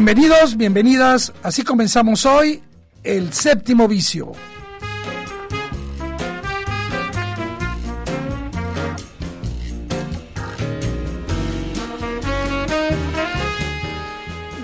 [0.00, 1.32] Bienvenidos, bienvenidas.
[1.42, 2.62] Así comenzamos hoy
[3.02, 4.30] el séptimo vicio.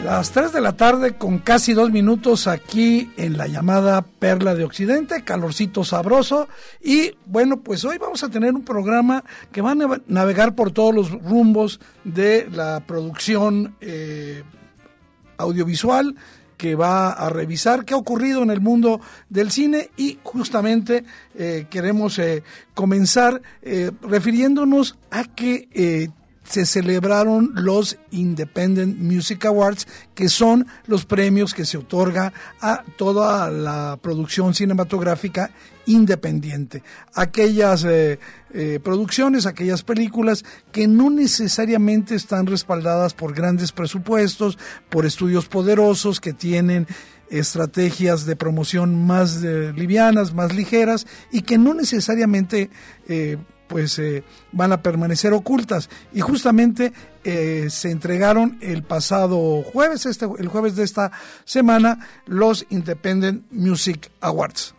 [0.04, 4.62] Las 3 de la tarde con casi dos minutos aquí en la llamada Perla de
[4.62, 6.46] Occidente, calorcito sabroso.
[6.80, 10.94] Y bueno, pues hoy vamos a tener un programa que va a navegar por todos
[10.94, 14.44] los rumbos de la producción eh,
[15.36, 16.14] audiovisual
[16.56, 21.04] que va a revisar qué ha ocurrido en el mundo del cine y justamente
[21.36, 22.42] eh, queremos eh,
[22.74, 26.10] comenzar eh, refiriéndonos a que
[26.44, 33.50] se celebraron los Independent Music Awards, que son los premios que se otorga a toda
[33.50, 35.50] la producción cinematográfica
[35.86, 36.82] independiente.
[37.14, 38.18] Aquellas eh,
[38.52, 44.58] eh, producciones, aquellas películas que no necesariamente están respaldadas por grandes presupuestos,
[44.88, 46.86] por estudios poderosos que tienen
[47.30, 52.70] estrategias de promoción más eh, livianas, más ligeras y que no necesariamente
[53.74, 54.22] pues eh,
[54.52, 55.90] van a permanecer ocultas.
[56.12, 56.92] Y justamente
[57.24, 61.10] eh, se entregaron el pasado jueves, este, el jueves de esta
[61.44, 64.76] semana, los Independent Music Awards.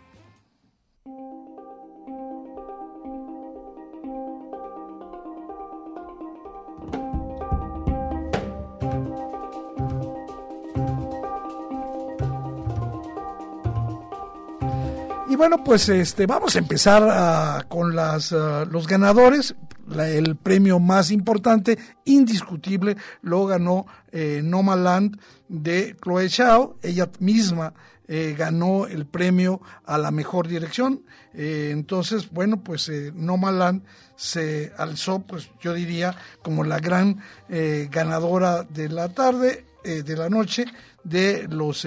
[15.35, 19.53] Y bueno, pues este, vamos a empezar ah, con las, ah, los ganadores.
[19.99, 25.19] el premio más importante, indiscutible, lo ganó eh, Land
[25.49, 26.77] de Chloe Chao.
[26.81, 27.73] Ella misma
[28.07, 31.03] eh, ganó el premio a la mejor dirección.
[31.33, 33.83] Eh, entonces, bueno, pues eh, Land
[34.15, 37.19] se alzó, pues yo diría, como la gran
[37.49, 40.65] eh, ganadora de la tarde, de la noche,
[41.03, 41.85] de los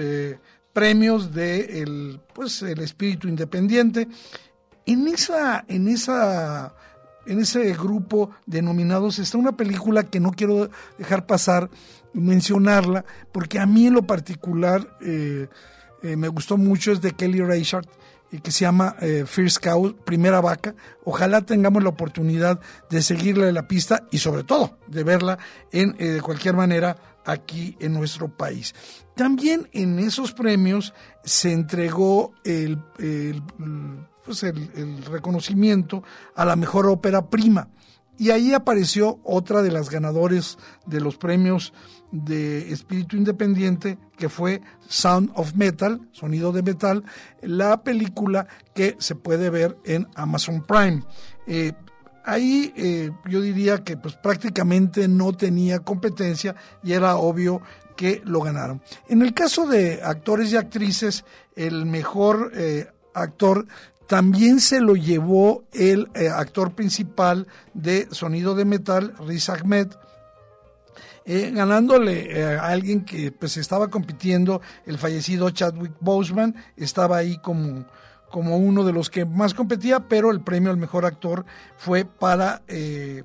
[0.73, 4.07] premios de el, pues, el espíritu independiente.
[4.85, 6.73] En esa, en esa,
[7.25, 11.69] en ese grupo de nominados está una película que no quiero dejar pasar
[12.13, 15.47] mencionarla, porque a mí en lo particular eh,
[16.01, 17.89] eh, me gustó mucho, es de Kelly Reichardt,
[18.43, 20.75] que se llama eh, First Cow, Primera Vaca.
[21.03, 22.59] Ojalá tengamos la oportunidad
[22.89, 25.39] de seguirle la pista y sobre todo de verla
[25.71, 28.73] en, de cualquier manera aquí en nuestro país.
[29.15, 30.93] También en esos premios
[31.23, 32.81] se entregó el,
[34.25, 36.03] pues el, reconocimiento
[36.35, 37.69] a la mejor ópera prima.
[38.17, 41.73] Y ahí apareció otra de las ganadores de los premios
[42.11, 47.03] de espíritu independiente, que fue Sound of Metal, Sonido de Metal,
[47.41, 51.03] la película que se puede ver en Amazon Prime.
[51.47, 51.73] Eh,
[52.29, 57.61] ahí eh, yo diría que pues prácticamente no tenía competencia y era obvio
[57.95, 58.81] que lo ganaron.
[59.07, 61.25] En el caso de actores y actrices,
[61.55, 63.67] el mejor eh, actor
[64.07, 69.87] también se lo llevó el eh, actor principal de Sonido de Metal, Riz Ahmed,
[71.25, 77.85] ganándole a alguien que pues estaba compitiendo, el fallecido Chadwick Boseman, estaba ahí como
[78.29, 81.45] como uno de los que más competía, pero el premio al mejor actor
[81.77, 83.23] fue para eh,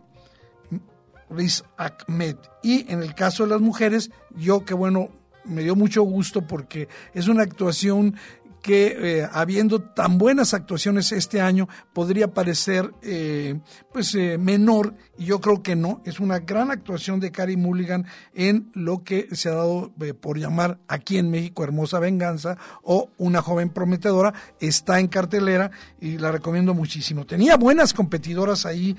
[1.30, 2.36] Riz Ahmed.
[2.62, 5.08] Y en el caso de las mujeres, yo que bueno,
[5.44, 8.16] me dio mucho gusto porque es una actuación
[8.64, 13.60] que eh, habiendo tan buenas actuaciones este año podría parecer eh,
[13.92, 16.00] pues eh, menor y yo creo que no.
[16.06, 20.78] Es una gran actuación de Carrie Mulligan en lo que se ha dado por llamar
[20.88, 24.32] aquí en México Hermosa Venganza o una joven prometedora.
[24.58, 25.70] Está en cartelera
[26.00, 27.26] y la recomiendo muchísimo.
[27.26, 28.96] Tenía buenas competidoras ahí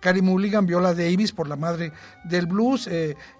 [0.00, 1.92] Carrie Mulligan Viola Davis por la madre
[2.24, 2.88] del blues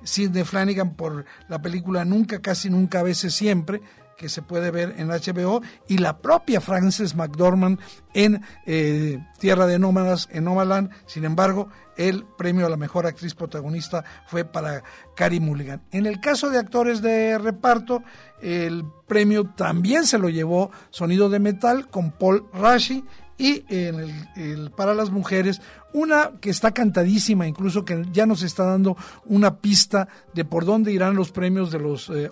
[0.02, 3.80] Sidney Flanagan por la película Nunca casi nunca a veces siempre
[4.16, 7.80] que se puede ver en HBO, y la propia Frances McDormand
[8.12, 10.90] en eh, Tierra de Nómadas, en Nomaland.
[11.06, 14.82] Sin embargo, el premio a la mejor actriz protagonista fue para
[15.16, 15.82] Carey Mulligan.
[15.90, 18.02] En el caso de actores de reparto,
[18.42, 23.04] el premio también se lo llevó Sonido de Metal con Paul Rashi
[23.36, 25.60] y en el, para las mujeres
[25.92, 28.96] una que está cantadísima, incluso que ya nos está dando
[29.26, 32.10] una pista de por dónde irán los premios de los.
[32.10, 32.30] Eh.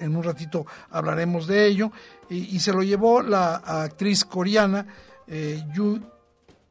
[0.00, 1.92] En un ratito hablaremos de ello.
[2.30, 4.86] Y, se lo llevó la actriz coreana
[5.26, 5.98] eh, Yu,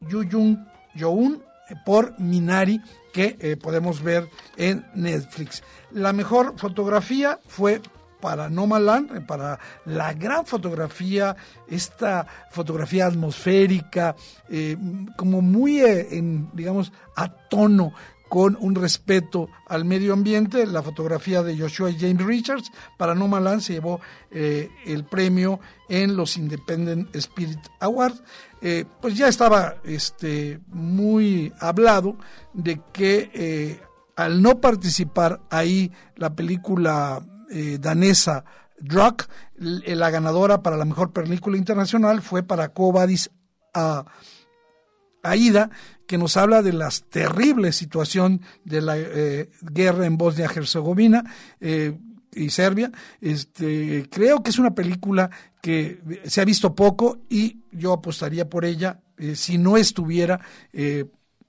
[0.02, 0.58] Yu Jung
[0.94, 1.44] Yoon
[1.86, 2.82] por Minari,
[3.12, 5.64] que eh, podemos ver en Netflix.
[5.92, 7.82] La mejor fotografía fue
[8.20, 11.36] para No Land, para la gran fotografía,
[11.68, 14.16] esta fotografía atmosférica,
[14.50, 14.78] eh,
[15.16, 17.94] como muy, eh, en, digamos, a tono
[18.30, 23.62] con un respeto al medio ambiente, la fotografía de Joshua James Richards para No Land
[23.62, 28.22] se llevó eh, el premio en los Independent Spirit Awards.
[29.00, 32.18] pues ya estaba este, muy hablado
[32.54, 33.80] de que
[34.18, 38.44] al no participar ahí la película eh, danesa
[38.80, 39.24] Drug,
[39.58, 43.32] la ganadora para la mejor película internacional fue para Cobadis
[43.74, 44.06] a
[45.24, 45.72] Aida,
[46.06, 51.24] que nos habla de la terrible situación de la eh, guerra en Bosnia-Herzegovina
[51.60, 51.98] eh,
[52.32, 52.92] y Serbia.
[53.20, 58.64] Este, creo que es una película que se ha visto poco y yo apostaría por
[58.64, 59.02] ella
[59.34, 60.40] si no estuviera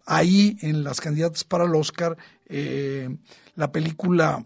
[0.07, 2.17] ahí en las candidatas para el Oscar
[2.49, 4.43] la película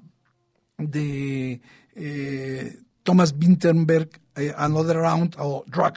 [0.79, 1.61] de
[1.95, 5.95] eh, Thomas Winterberg, eh, Another Round o Drug.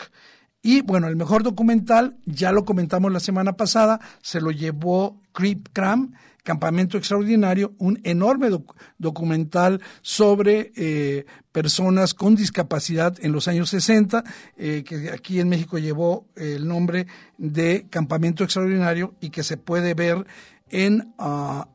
[0.62, 5.70] Y bueno, el mejor documental, ya lo comentamos la semana pasada, se lo llevó Creep
[5.74, 6.14] Cram,
[6.44, 8.50] Campamento Extraordinario, un enorme
[8.98, 14.24] documental sobre eh, personas con discapacidad en los años 60,
[14.56, 17.08] que aquí en México llevó el nombre
[17.38, 20.26] de Campamento Extraordinario y que se puede ver
[20.70, 21.68] en ah,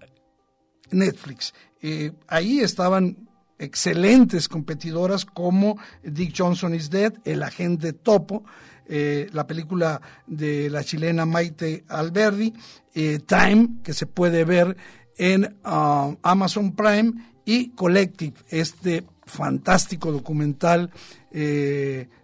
[0.90, 1.52] Netflix.
[1.82, 3.28] Eh, ahí estaban
[3.58, 8.44] excelentes competidoras como Dick Johnson is Dead, El Agente Topo,
[8.86, 12.52] eh, la película de la chilena Maite Alberdi,
[12.94, 14.76] eh, Time, que se puede ver
[15.16, 17.12] en uh, Amazon Prime,
[17.44, 20.90] y Collective, este fantástico documental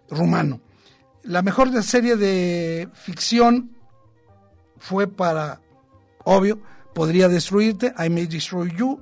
[0.09, 0.61] rumano.
[1.23, 3.71] La mejor serie de ficción
[4.77, 5.59] fue para,
[6.23, 6.61] obvio,
[6.93, 9.01] Podría Destruirte, I May Destroy You,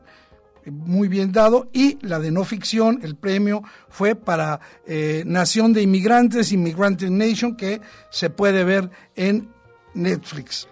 [0.72, 5.82] muy bien dado, y la de no ficción, el premio fue para eh, Nación de
[5.82, 9.50] Inmigrantes, Immigrant Nation, que se puede ver en
[9.94, 10.68] Netflix.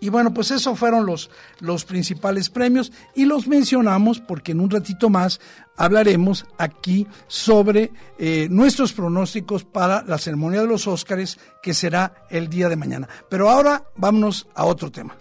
[0.00, 4.70] Y bueno, pues esos fueron los, los principales premios y los mencionamos porque en un
[4.70, 5.40] ratito más
[5.76, 12.48] hablaremos aquí sobre eh, nuestros pronósticos para la ceremonia de los Óscares que será el
[12.48, 13.08] día de mañana.
[13.28, 15.16] Pero ahora vámonos a otro tema.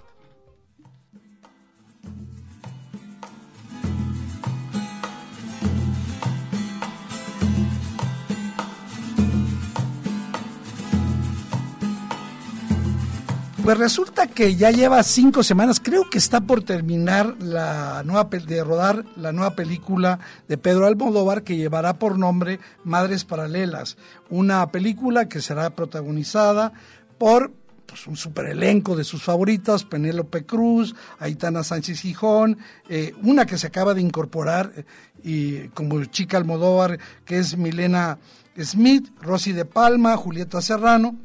[13.67, 18.63] Pues resulta que ya lleva cinco semanas, creo que está por terminar la nueva de
[18.63, 23.97] rodar la nueva película de Pedro Almodóvar que llevará por nombre Madres Paralelas,
[24.29, 26.71] una película que será protagonizada
[27.17, 27.51] por
[27.85, 33.57] pues, un super elenco de sus favoritas, Penélope Cruz, Aitana Sánchez Gijón, eh, una que
[33.57, 34.85] se acaba de incorporar eh,
[35.25, 38.17] y como chica Almodóvar, que es Milena
[38.57, 41.17] Smith, Rosy de Palma, Julieta Serrano.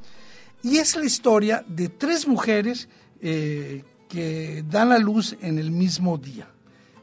[0.63, 2.89] Y es la historia de tres mujeres
[3.21, 6.49] eh, que dan la luz en el mismo día.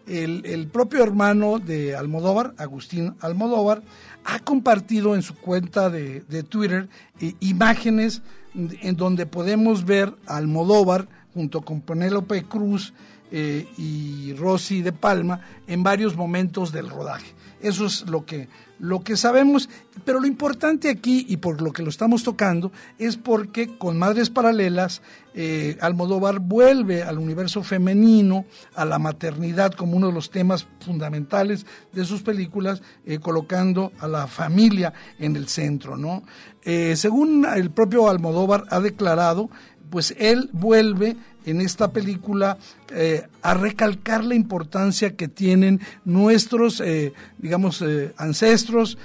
[0.07, 3.83] El, propio hermano de Almodóvar, Agustín Almodóvar,
[4.25, 6.89] ha compartido en su cuenta de, Twitter
[7.21, 8.23] eh, imágenes
[8.55, 12.93] en donde podemos ver a Almodóvar junto con Penélope Cruz
[13.31, 17.33] eh, y Rosy de Palma en varios momentos del rodaje.
[17.61, 18.47] Eso es lo que,
[18.79, 19.69] lo que sabemos,
[20.05, 24.29] pero lo importante aquí, y por lo que lo estamos tocando, es porque con Madres
[24.29, 25.01] Paralelas,
[25.33, 31.65] eh, Almodóvar vuelve al universo femenino, a la maternidad como uno de los temas fundamentales
[31.91, 35.97] de sus películas, eh, colocando a la familia en el centro.
[35.97, 36.23] ¿no?
[36.63, 39.49] Eh, según el propio Almodóvar ha declarado,
[39.89, 42.57] pues él vuelve en esta película
[42.93, 48.97] eh, a recalcar la importancia que tienen nuestros, eh, digamos, eh, ancestros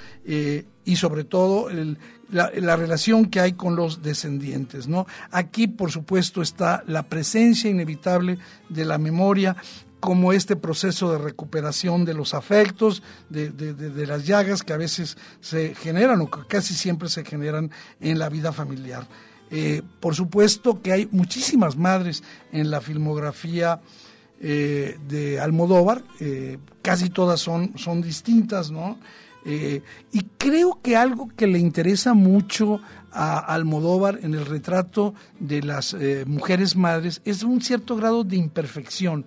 [0.85, 1.69] y sobre todo
[2.29, 4.87] la, la, relación que hay con los descendientes.
[5.31, 8.37] Aquí, por supuesto, está la presencia inevitable
[8.69, 9.55] de la memoria
[10.05, 15.73] como este proceso de recuperación de los afectos, de, las llagas que a veces se
[15.73, 19.07] generan o que casi siempre se generan en la vida familiar.
[19.51, 23.79] Eh, por supuesto que hay muchísimas madres en la filmografía
[24.41, 28.97] eh, de Almodóvar, eh, casi todas son, son distintas, ¿no?
[29.47, 35.95] y creo que algo que le interesa mucho a Almodóvar en el retrato de las
[36.25, 39.23] mujeres madres es un cierto grado de imperfección.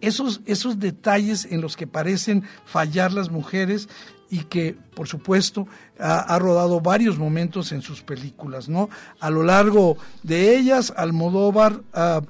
[0.00, 3.88] esos, esos detalles en los que parecen fallar las mujeres
[4.30, 5.66] y que, por supuesto,
[5.98, 8.88] ha, rodado varios momentos en sus películas, ¿no?
[9.20, 12.20] A lo largo de ellas, Almodóvar ah,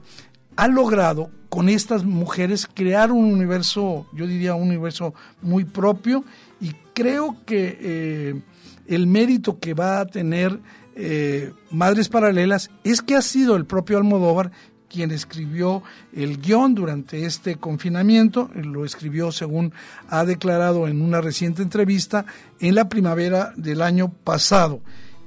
[0.57, 6.25] ha logrado con estas mujeres crear un universo, yo diría un universo muy propio,
[6.61, 8.43] y creo que eh,
[8.87, 10.61] el mérito que va a tener
[10.95, 14.51] eh, Madres Paralelas es que ha sido el propio Almodóvar
[14.89, 15.83] quien escribió
[16.15, 19.73] el guion durante este confinamiento, lo escribió según
[20.09, 22.25] ha declarado en una reciente entrevista
[22.61, 24.81] en la primavera del año pasado.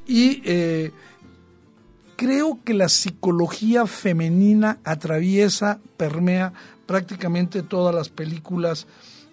[0.07, 0.91] Y eh,
[2.15, 6.53] creo que la psicología femenina atraviesa, permea
[6.85, 8.87] prácticamente todas las películas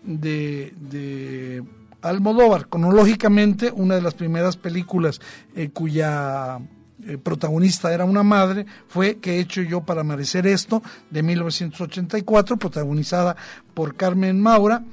[0.04, 1.64] de,
[2.00, 2.68] Almodóvar.
[2.68, 5.20] Cronológicamente, una de las primeras películas
[5.56, 6.60] eh, cuya
[7.06, 12.56] eh, protagonista era una madre, fue Que he hecho yo para merecer esto, de 1984,
[12.56, 13.36] protagonizada
[13.74, 14.84] por Carmen Maura,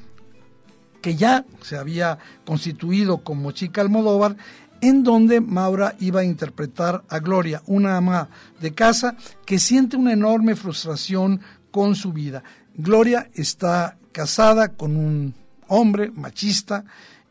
[1.01, 4.37] que ya se había constituido como chica Almodóvar,
[4.81, 10.13] en donde Maura iba a interpretar a Gloria, una ama de casa que siente una
[10.13, 12.43] enorme frustración con su vida.
[12.75, 15.33] Gloria está casada con un
[15.67, 16.85] hombre machista,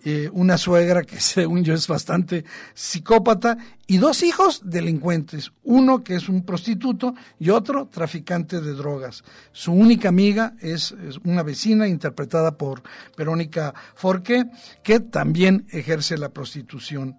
[0.07, 2.45] eh, una suegra que según yo es bastante
[2.75, 3.57] psicópata
[3.87, 9.25] y dos hijos delincuentes, uno que es un prostituto y otro traficante de drogas.
[9.53, 10.95] Su única amiga es,
[11.25, 12.83] una vecina interpretada por
[13.17, 14.45] Verónica Forqué,
[14.83, 17.19] que también ejerce la prostitución.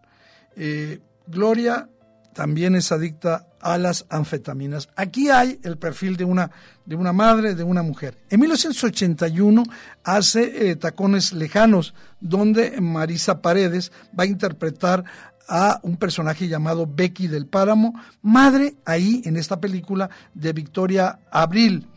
[0.56, 1.90] Eh, Gloria
[2.36, 4.90] también es adicta a las anfetaminas.
[4.98, 6.52] Aquí hay el perfil de una,
[6.86, 8.18] de una madre, de una mujer.
[8.30, 9.64] En 1981
[10.04, 15.06] hace eh, Tacones Lejanos, donde Marisa Paredes va a interpretar
[15.48, 21.88] a un personaje llamado Becky del Páramo, madre ahí en esta película de Victoria Abril,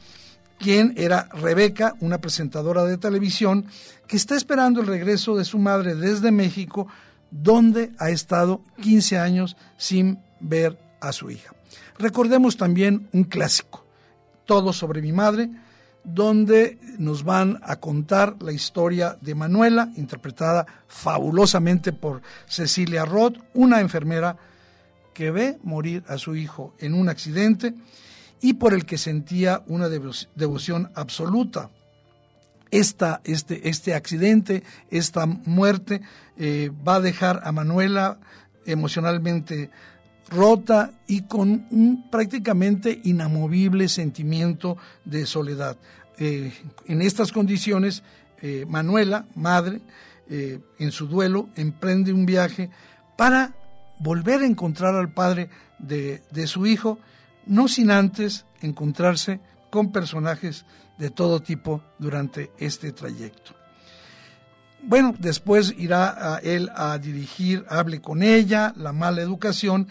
[0.61, 3.67] quien era Rebeca, una presentadora de televisión,
[4.07, 6.87] que está esperando el regreso de su madre desde México,
[7.31, 11.53] donde ha estado 15 años sin ver a su hija.
[11.99, 13.85] Recordemos también un clásico,
[14.47, 15.51] Todo sobre mi madre,
[16.05, 23.81] donde nos van a contar la historia de Manuela, interpretada fabulosamente por Cecilia Roth, una
[23.81, 24.37] enfermera
[25.13, 27.75] que ve morir a su hijo en un accidente
[28.41, 31.71] y por el que sentía una devoción absoluta.
[32.71, 36.03] Esta, este, este accidente, esta muerte,
[36.37, 38.19] eh, va a dejar a Manuela
[38.67, 39.71] emocionalmente
[40.31, 45.79] rota y con un prácticamente inamovible sentimiento de soledad.
[46.19, 46.53] Eh,
[46.87, 48.03] en estas condiciones,
[48.43, 49.81] eh, Manuela, madre,
[50.31, 52.69] en su duelo, emprende un viaje
[53.17, 53.55] para
[53.99, 55.49] volver a encontrar al padre
[55.79, 56.99] de, de su hijo,
[57.47, 60.67] no sin antes encontrarse con personajes
[60.99, 63.53] de todo tipo durante este trayecto.
[64.83, 69.89] Bueno, después irá él a dirigir Hable con ella, La mala educación,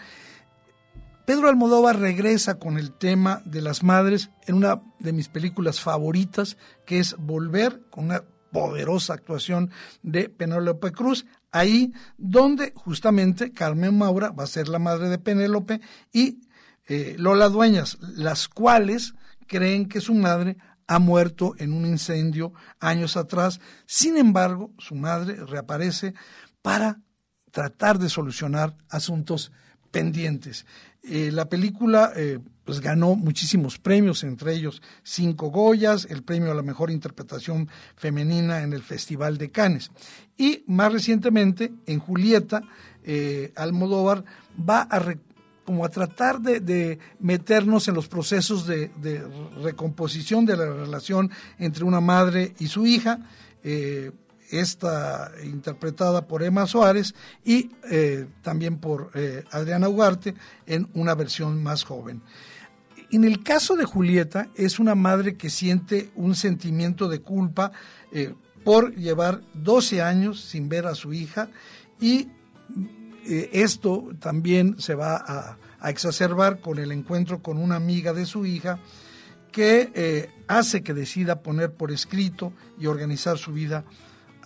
[1.28, 6.56] Pedro Almodóvar regresa con el tema de las madres en una de mis películas favoritas,
[6.86, 9.70] que es Volver, con una poderosa actuación
[10.02, 15.82] de Penélope Cruz, ahí donde justamente Carmen Maura va a ser la madre de Penélope
[16.14, 16.38] y
[16.86, 19.12] eh, Lola Dueñas, las cuales
[19.46, 20.56] creen que su madre
[20.88, 23.60] ha muerto en un incendio años atrás.
[23.86, 26.14] Sin embargo, su madre reaparece
[26.62, 27.00] para
[27.52, 29.52] tratar de solucionar asuntos
[29.90, 30.66] pendientes.
[31.02, 36.54] Eh, la película eh, pues ganó muchísimos premios, entre ellos cinco Goyas, el premio a
[36.54, 39.90] la mejor interpretación femenina en el Festival de Cannes.
[40.36, 42.62] Y más recientemente, en Julieta,
[43.04, 44.24] eh, Almodóvar
[44.68, 44.98] va a
[45.68, 48.90] como a tratar de, meternos en los procesos de,
[49.62, 53.20] recomposición de la relación entre una madre y su hija
[54.50, 60.34] esta interpretada por Emma Suárez y eh, también por eh, Adriana Ugarte
[60.66, 62.22] en una versión más joven.
[63.10, 67.72] En el caso de Julieta, es una madre que siente un sentimiento de culpa
[68.12, 68.34] eh,
[68.64, 71.50] por llevar 12 años sin ver a su hija
[72.00, 72.28] y
[73.52, 75.56] esto también se va a,
[75.88, 78.80] exacerbar con el encuentro con una amiga de su hija
[79.52, 83.84] que eh, hace que decida poner por escrito y organizar su vida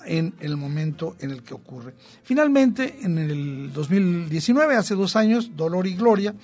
[0.04, 1.94] en el momento en el que ocurre.
[2.22, 6.34] Finalmente, en el 2019, hace dos años, Dolor y Gloria,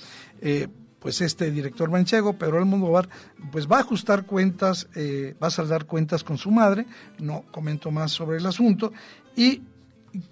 [0.41, 0.69] eh,
[0.99, 3.09] pues este director manchego, Pedro Almodóvar,
[3.53, 6.87] pues va a ajustar cuentas, eh, va a saldar cuentas con su madre,
[7.19, 8.93] no comento más sobre el asunto,
[9.37, 9.63] y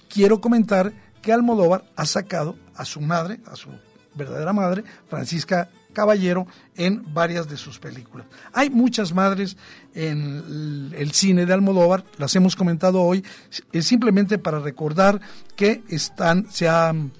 [0.09, 0.93] quiero comentar
[1.23, 3.71] que Almodóvar ha sacado a su madre, a su
[4.15, 6.47] verdadera madre, Francisca Caballero,
[6.77, 8.27] en varias de sus películas.
[8.53, 9.57] Hay muchas madres
[9.95, 13.25] en el cine de Almodóvar, las hemos comentado hoy,
[13.73, 15.21] es simplemente para recordar
[15.55, 17.13] que están, se han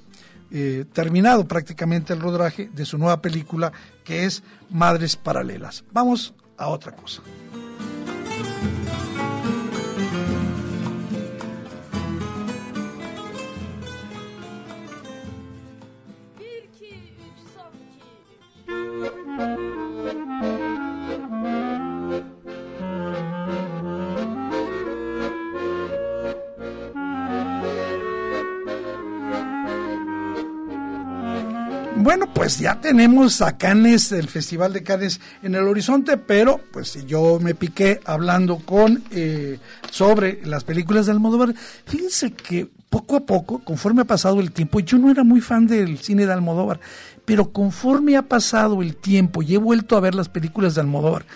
[0.51, 3.73] eh, terminado prácticamente el rodaje de su nueva película
[4.05, 5.85] que es Madres Paralelas.
[5.93, 7.23] Vamos a otra cosa.
[32.47, 37.41] Pues ya tenemos a Cannes, el Festival de Cannes en el horizonte, pero pues yo
[37.41, 39.59] me piqué hablando con eh,
[39.91, 41.57] sobre las películas de Almodóvar.
[41.87, 45.67] Fíjense que poco a poco, conforme ha pasado el tiempo, yo no era muy fan
[45.67, 46.79] del cine de Almodóvar,
[47.25, 51.27] pero conforme ha pasado el tiempo y he vuelto a ver las películas de Almodóvar,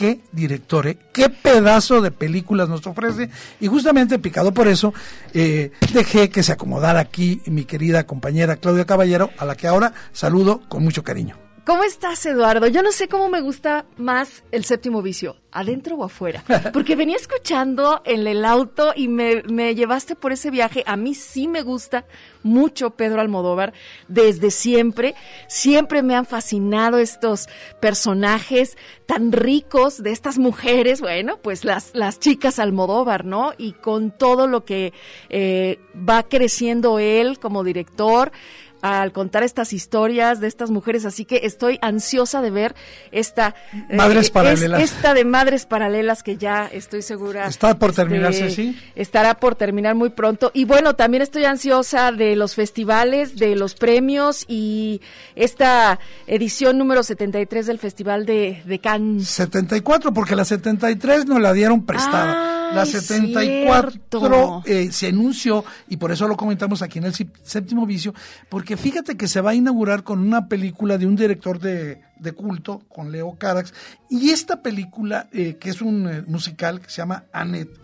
[0.00, 0.96] qué director, ¿eh?
[1.12, 3.28] qué pedazo de películas nos ofrece.
[3.60, 4.94] Y justamente picado por eso,
[5.34, 9.92] eh, dejé que se acomodara aquí mi querida compañera Claudia Caballero, a la que ahora
[10.12, 11.49] saludo con mucho cariño.
[11.66, 12.68] ¿Cómo estás, Eduardo?
[12.68, 16.42] Yo no sé cómo me gusta más el séptimo vicio, adentro o afuera.
[16.72, 20.82] Porque venía escuchando en el auto y me, me, llevaste por ese viaje.
[20.86, 22.06] A mí sí me gusta
[22.42, 23.74] mucho Pedro Almodóvar
[24.08, 25.14] desde siempre.
[25.48, 27.48] Siempre me han fascinado estos
[27.80, 31.00] personajes tan ricos de estas mujeres.
[31.00, 33.52] Bueno, pues las, las chicas Almodóvar, ¿no?
[33.58, 34.92] Y con todo lo que
[35.28, 38.32] eh, va creciendo él como director
[38.82, 42.74] al contar estas historias de estas mujeres, así que estoy ansiosa de ver
[43.12, 43.54] esta
[43.92, 44.82] Madres eh, Paralelas.
[44.82, 48.78] esta de Madres Paralelas que ya estoy segura está por terminarse, este, sí.
[48.94, 53.74] Estará por terminar muy pronto y bueno, también estoy ansiosa de los festivales, de los
[53.74, 55.00] premios y
[55.34, 59.28] esta edición número 73 del Festival de, de Cannes.
[59.28, 62.54] 74 porque la 73 nos la dieron prestada.
[62.54, 64.62] Ay, la 74 cierto.
[64.66, 68.14] eh, se anunció y por eso lo comentamos aquí en el séptimo vicio,
[68.48, 72.32] porque fíjate que se va a inaugurar con una película de un director de, de
[72.32, 73.72] culto, con Leo Carax,
[74.08, 77.78] y esta película, eh, que es un eh, musical que se llama Annette,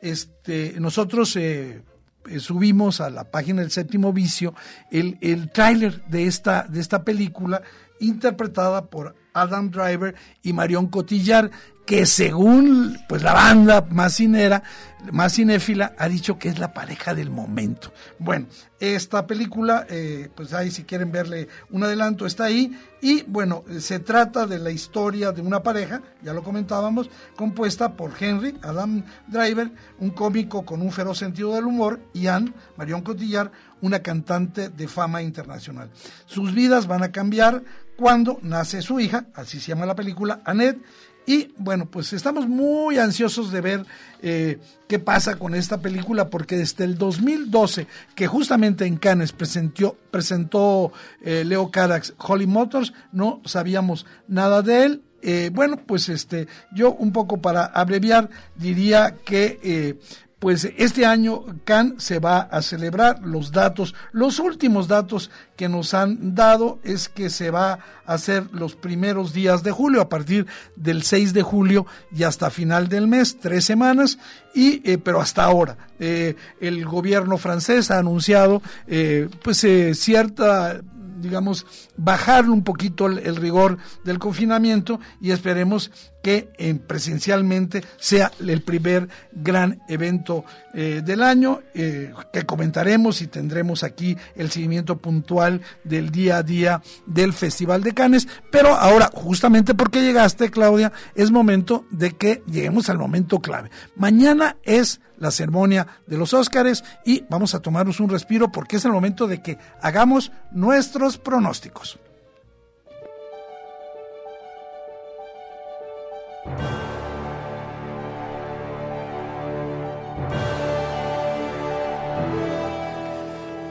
[0.00, 1.82] este, nosotros eh,
[2.28, 4.54] eh, subimos a la página del séptimo vicio
[4.90, 7.62] el, el tráiler de esta, de esta película
[8.00, 11.50] interpretada por Adam Driver y Marion Cotillar,
[11.88, 14.62] que según pues la banda más cinera,
[15.10, 17.94] más cinéfila, ha dicho que es la pareja del momento.
[18.18, 18.44] Bueno,
[18.78, 22.78] esta película, eh, pues ahí si quieren verle un adelanto, está ahí.
[23.00, 28.12] Y bueno, se trata de la historia de una pareja, ya lo comentábamos, compuesta por
[28.20, 33.50] Henry, Adam Driver, un cómico con un feroz sentido del humor, y Anne, Marion Cotillar,
[33.80, 35.88] una cantante de fama internacional.
[36.26, 37.62] Sus vidas van a cambiar
[37.96, 40.80] cuando nace su hija, así se llama la película, Annette,
[41.28, 43.86] y bueno, pues estamos muy ansiosos de ver
[44.22, 49.94] eh, qué pasa con esta película, porque desde el 2012, que justamente en Cannes presentó,
[50.10, 50.90] presentó
[51.22, 55.02] eh, Leo Carax Holly Motors, no sabíamos nada de él.
[55.20, 59.98] Eh, bueno, pues este, yo un poco para abreviar diría que
[60.38, 63.20] pues este año Cannes se va a celebrar.
[63.22, 68.48] Los datos, los últimos datos que nos han dado es que se va a hacer
[68.52, 70.46] los primeros días de julio, a partir
[70.76, 74.18] del 6 de julio y hasta final del mes, tres semanas,
[74.54, 80.80] y eh, pero hasta ahora eh, el gobierno francés ha anunciado eh, pues eh, cierta
[81.20, 85.90] digamos, bajar un poquito el, el, rigor del confinamiento y esperemos
[86.22, 93.26] que eh, presencialmente sea el primer gran evento eh, del año eh, que comentaremos y
[93.26, 98.28] tendremos aquí el seguimiento puntual del día a día del Festival de Cannes.
[98.50, 103.70] Pero ahora, justamente porque llegaste, Claudia, es momento de que lleguemos al momento clave.
[103.96, 108.84] Mañana es la ceremonia de los Óscares y vamos a tomarnos un respiro porque es
[108.84, 111.98] el momento de que hagamos nuestros pronósticos.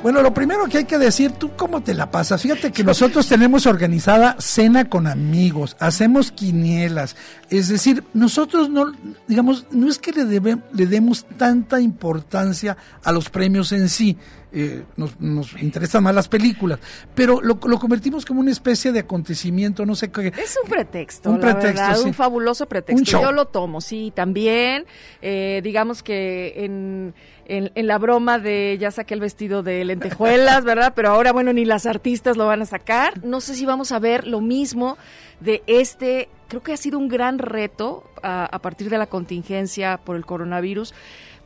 [0.07, 2.41] Bueno, lo primero que hay que decir, ¿tú cómo te la pasas?
[2.41, 7.17] Fíjate que nosotros tenemos organizada cena con amigos, hacemos quinielas,
[7.49, 8.93] es decir, nosotros no,
[9.27, 14.17] digamos, no es que le, debe, le demos tanta importancia a los premios en sí,
[14.53, 16.79] eh, nos, nos, interesan más las películas,
[17.13, 20.27] pero lo, lo, convertimos como una especie de acontecimiento, no sé qué.
[20.27, 22.07] Es un pretexto, un pretexto, verdad, sí.
[22.07, 23.21] un fabuloso pretexto.
[23.21, 24.85] Yo lo tomo, sí, también,
[25.21, 27.13] eh, digamos que en,
[27.47, 30.93] en, la broma de ya saqué el vestido de lentejuelas, ¿verdad?
[30.95, 33.23] Pero ahora, bueno, ni las artistas lo van a sacar.
[33.23, 34.97] No sé si vamos a ver lo mismo
[35.39, 39.97] de este, creo que ha sido un gran reto a, a partir de la contingencia
[39.97, 40.93] por el coronavirus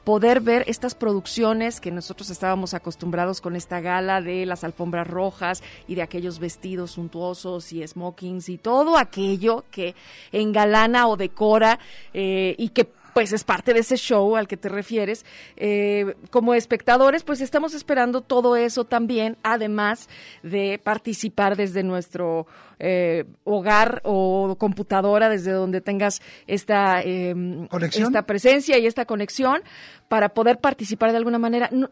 [0.03, 5.61] poder ver estas producciones que nosotros estábamos acostumbrados con esta gala de las alfombras rojas
[5.87, 9.95] y de aquellos vestidos suntuosos y smokings y todo aquello que
[10.31, 11.79] engalana o decora
[12.13, 15.25] eh, y que pues es parte de ese show al que te refieres.
[15.57, 20.09] Eh, como espectadores, pues estamos esperando todo eso también, además
[20.43, 22.47] de participar desde nuestro
[22.83, 27.35] eh, hogar o computadora, desde donde tengas esta, eh,
[27.93, 29.61] esta presencia y esta conexión,
[30.07, 31.69] para poder participar de alguna manera.
[31.71, 31.89] No,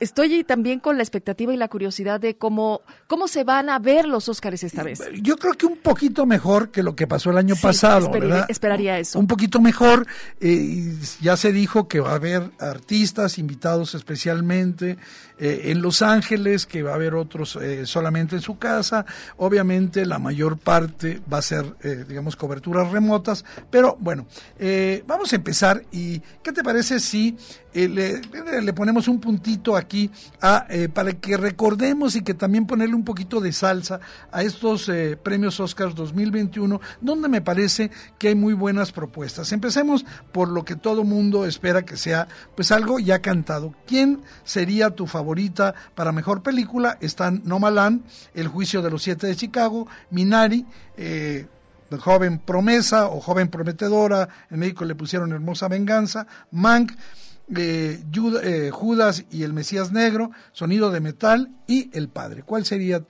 [0.00, 4.06] estoy también con la expectativa y la curiosidad de cómo, cómo se van a ver
[4.06, 5.00] los Óscares esta vez.
[5.22, 8.46] Yo creo que un poquito mejor que lo que pasó el año sí, pasado, ¿verdad?
[8.48, 9.18] Esperaría eso.
[9.18, 10.06] Un poquito mejor.
[10.40, 14.96] Eh, ya se dijo que va a haber artistas invitados especialmente
[15.40, 19.06] eh, en Los Ángeles, que va a haber otros eh, solamente en su casa.
[19.38, 23.44] Obviamente la mayor parte va a ser, eh, digamos, coberturas remotas.
[23.70, 24.26] Pero bueno,
[25.06, 25.82] vamos a empezar.
[25.90, 27.38] ¿Y qué te parece si
[27.72, 28.20] eh, le,
[28.62, 33.04] le, ponemos un puntito aquí a, eh, para que recordemos y que también ponerle un
[33.04, 34.00] poquito de salsa
[34.32, 39.52] a estos eh, premios Oscars 2021, donde me parece que hay muy buenas propuestas.
[39.52, 42.26] Empecemos por lo que todo mundo espera que sea,
[42.56, 43.72] pues algo ya cantado.
[43.86, 46.98] ¿Quién sería tu favorita para mejor película?
[47.00, 48.02] Están Nomaland,
[48.34, 50.66] El juicio de los siete de Chicago, Minari,
[50.96, 51.46] eh,
[52.00, 56.92] joven promesa o joven prometedora, en México le pusieron hermosa venganza, Mank,
[57.56, 62.42] eh, Judas y el Mesías Negro, Sonido de Metal y El Padre.
[62.42, 63.02] ¿Cuál sería?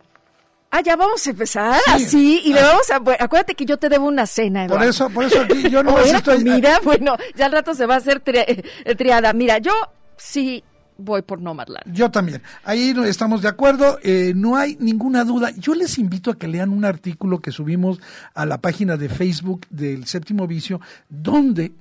[0.71, 3.89] Ah, ya vamos a empezar sí, así y le vamos a acuérdate que yo te
[3.89, 4.67] debo una cena.
[4.67, 4.79] Eduardo.
[4.79, 6.45] Por eso, por eso aquí yo no estoy.
[6.45, 9.33] Mira, bueno, ya al rato se va a hacer tri eh, triada.
[9.33, 9.73] Mira, yo
[10.17, 10.63] sí
[11.01, 11.95] voy por Nomadland.
[11.95, 12.43] Yo también.
[12.65, 13.99] Ahí estamos de acuerdo.
[14.03, 15.51] Eh, no hay ninguna duda.
[15.53, 18.01] Yo les invito a que lean un artículo que subimos
[18.35, 21.73] a la página de Facebook del Séptimo Vicio, donde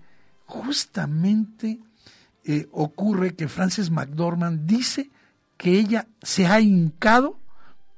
[0.45, 1.79] justamente
[2.43, 5.09] eh, ocurre que Frances McDormand dice
[5.57, 7.37] que ella se ha hincado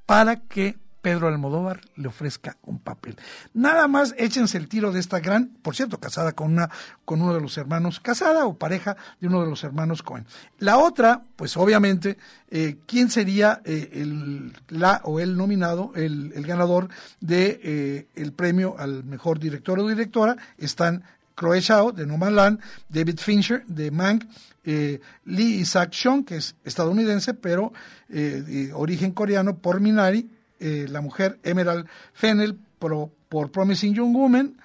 [0.05, 3.16] para que Pedro Almodóvar le ofrezca un papel.
[3.54, 6.70] Nada más échense el tiro de esta gran, por cierto, casada con una
[7.06, 10.26] con uno de los hermanos, casada o pareja de uno de los hermanos Cohen.
[10.60, 12.18] La otra, pues obviamente,
[12.50, 18.76] eh, ¿quién sería eh, el la o el nominado, el, ganador de eh, el premio
[18.78, 20.38] al mejor director o directora?
[20.58, 21.04] Están
[21.42, 22.60] Chloe Zhao de No Man Land,
[22.90, 24.26] David Fincher de Mank,
[24.64, 27.74] eh, Lee Isaac Chung, que es estadounidense, pero
[28.10, 30.30] eh, de origen coreano, por Minari,
[30.62, 34.58] eh, la mujer Emerald Fennel por, por Promising Young Woman,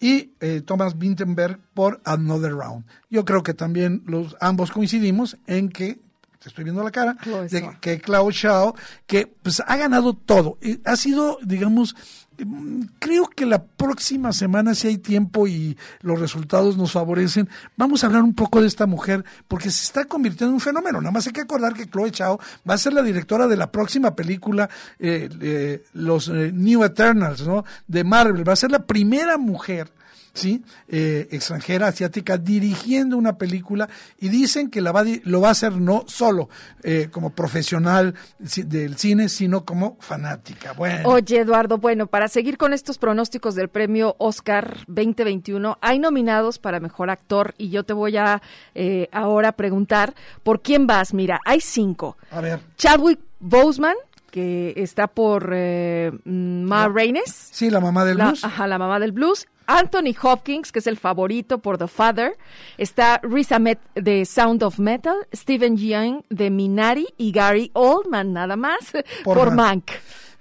[0.00, 2.84] y eh, Thomas Vinterberg por Another Round.
[3.08, 5.98] Yo creo que también los ambos coincidimos en que
[6.44, 7.16] te estoy viendo la cara,
[7.50, 8.74] de que Clau Shao,
[9.06, 10.58] que pues ha ganado todo.
[10.84, 11.96] Ha sido, digamos,
[12.98, 18.06] creo que la próxima semana, si hay tiempo y los resultados nos favorecen, vamos a
[18.06, 21.00] hablar un poco de esta mujer, porque se está convirtiendo en un fenómeno.
[21.00, 23.70] Nada más hay que acordar que Chloe Chao va a ser la directora de la
[23.70, 24.68] próxima película,
[24.98, 27.64] eh, eh, Los eh, New Eternals, ¿no?
[27.86, 28.48] De Marvel.
[28.48, 29.90] Va a ser la primera mujer
[30.34, 30.62] ¿sí?
[30.88, 35.72] Eh, extranjera, asiática, dirigiendo una película y dicen que la va, lo va a hacer
[35.72, 36.50] no solo
[36.82, 40.72] eh, como profesional del cine, sino como fanática.
[40.72, 41.08] Bueno.
[41.08, 46.80] Oye, Eduardo, bueno, para seguir con estos pronósticos del premio Oscar 2021, hay nominados para
[46.80, 48.42] mejor actor y yo te voy a
[48.74, 51.14] eh, ahora preguntar por quién vas.
[51.14, 52.16] Mira, hay cinco.
[52.30, 52.60] A ver.
[52.76, 53.96] Chadwick Boseman,
[54.30, 57.50] que está por eh, Ma Raines.
[57.52, 58.44] Sí, la mamá del la, blues.
[58.44, 59.46] Ajá, la mamá del blues.
[59.66, 62.36] Anthony Hopkins, que es el favorito por The Father.
[62.76, 65.14] Está Riz Ahmed de Sound of Metal.
[65.34, 67.06] Stephen Yeun de Minari.
[67.16, 68.92] Y Gary Oldman, nada más,
[69.24, 69.90] por, por Mank.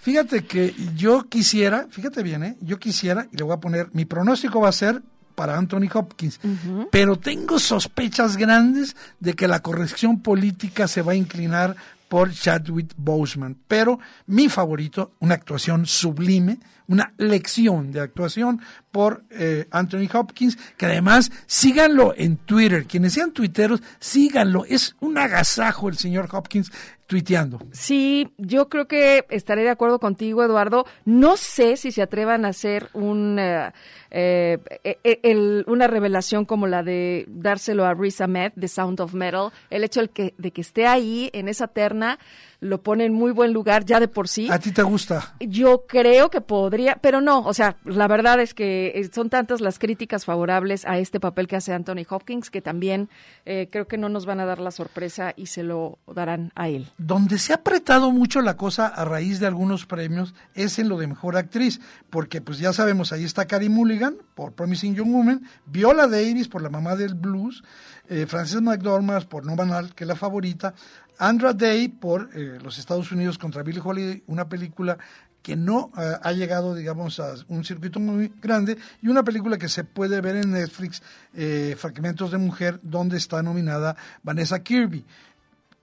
[0.04, 2.58] Fíjate que yo quisiera, fíjate bien, ¿eh?
[2.60, 5.02] yo quisiera, y le voy a poner, mi pronóstico va a ser
[5.34, 6.88] para Anthony Hopkins, uh -huh.
[6.92, 11.78] pero tengo sospechas grandes de que la corrección política se va a inclinar
[12.10, 13.56] por Chadwick Boseman.
[13.66, 20.86] Pero mi favorito, una actuación sublime, una lección de actuación por eh, Anthony Hopkins, que
[20.86, 22.86] además síganlo en Twitter.
[22.86, 24.66] Quienes sean tuiteros, síganlo.
[24.66, 26.72] Es un agasajo el señor Hopkins
[27.08, 27.60] tuiteando.
[27.72, 30.86] Sí, yo creo que estaré de acuerdo contigo, Eduardo.
[31.06, 33.72] No sé si se atrevan a hacer un, eh,
[34.12, 39.52] eh, el, una revelación como la de dárselo a Riz Ahmed, de Sound of Metal.
[39.70, 42.20] El hecho de que, de que esté ahí en esa terna
[42.64, 44.50] lo pone en muy buen lugar ya de por sí.
[44.50, 45.36] ¿A ti te gusta?
[45.40, 49.62] Yo creo que podría, pero no, o sea, la verdad es que eh, son tantas
[49.62, 53.10] las críticas favorables a este papel que hace Anthony Hopkins que también
[53.46, 56.70] eh, creo que no nos van a dar la sorpresa y se lo darán a
[56.70, 56.90] él.
[56.98, 60.98] Donde se ha apretado mucho la cosa a raíz de algunos premios es en lo
[60.98, 65.48] de mejor actriz, porque pues ya sabemos, ahí está Carey Mulligan por Promising Young Woman,
[65.66, 67.64] Viola Davis por La Mamá del Blues,
[68.10, 70.74] eh, Frances McDormand por No Banal, que es la favorita,
[71.18, 74.98] Andra Day por eh, los Estados Unidos contra Billie Holiday, una película
[75.44, 79.68] que no eh, ha llegado, digamos, a un circuito muy grande, y una película que
[79.68, 81.04] se puede ver en Netflix,
[81.36, 85.06] eh, Fragmentos de Mujer, donde está nominada Vanessa Kirby.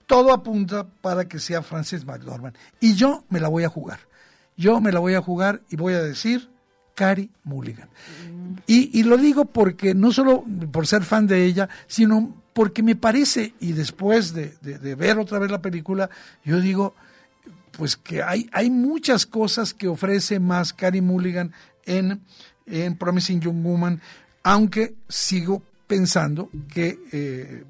[0.07, 2.57] Todo apunta para que sea Frances McDormand.
[2.81, 4.01] Y yo me la voy a jugar.
[4.57, 6.51] Yo me la voy a jugar y voy a decir
[6.95, 7.89] Carrie Mulligan.
[8.67, 12.97] Y, y, lo digo porque no solo por ser fan de ella, sino porque me
[12.97, 14.55] parece, y después de,
[14.97, 16.11] ver otra vez la película,
[16.45, 16.95] yo digo,
[17.73, 21.53] pues que hay, muchas cosas que ofrece más Carrie Mulligan
[21.85, 22.21] en,
[22.99, 24.01] Promising Young Woman,
[24.43, 27.65] aunque sigo pensando que eh,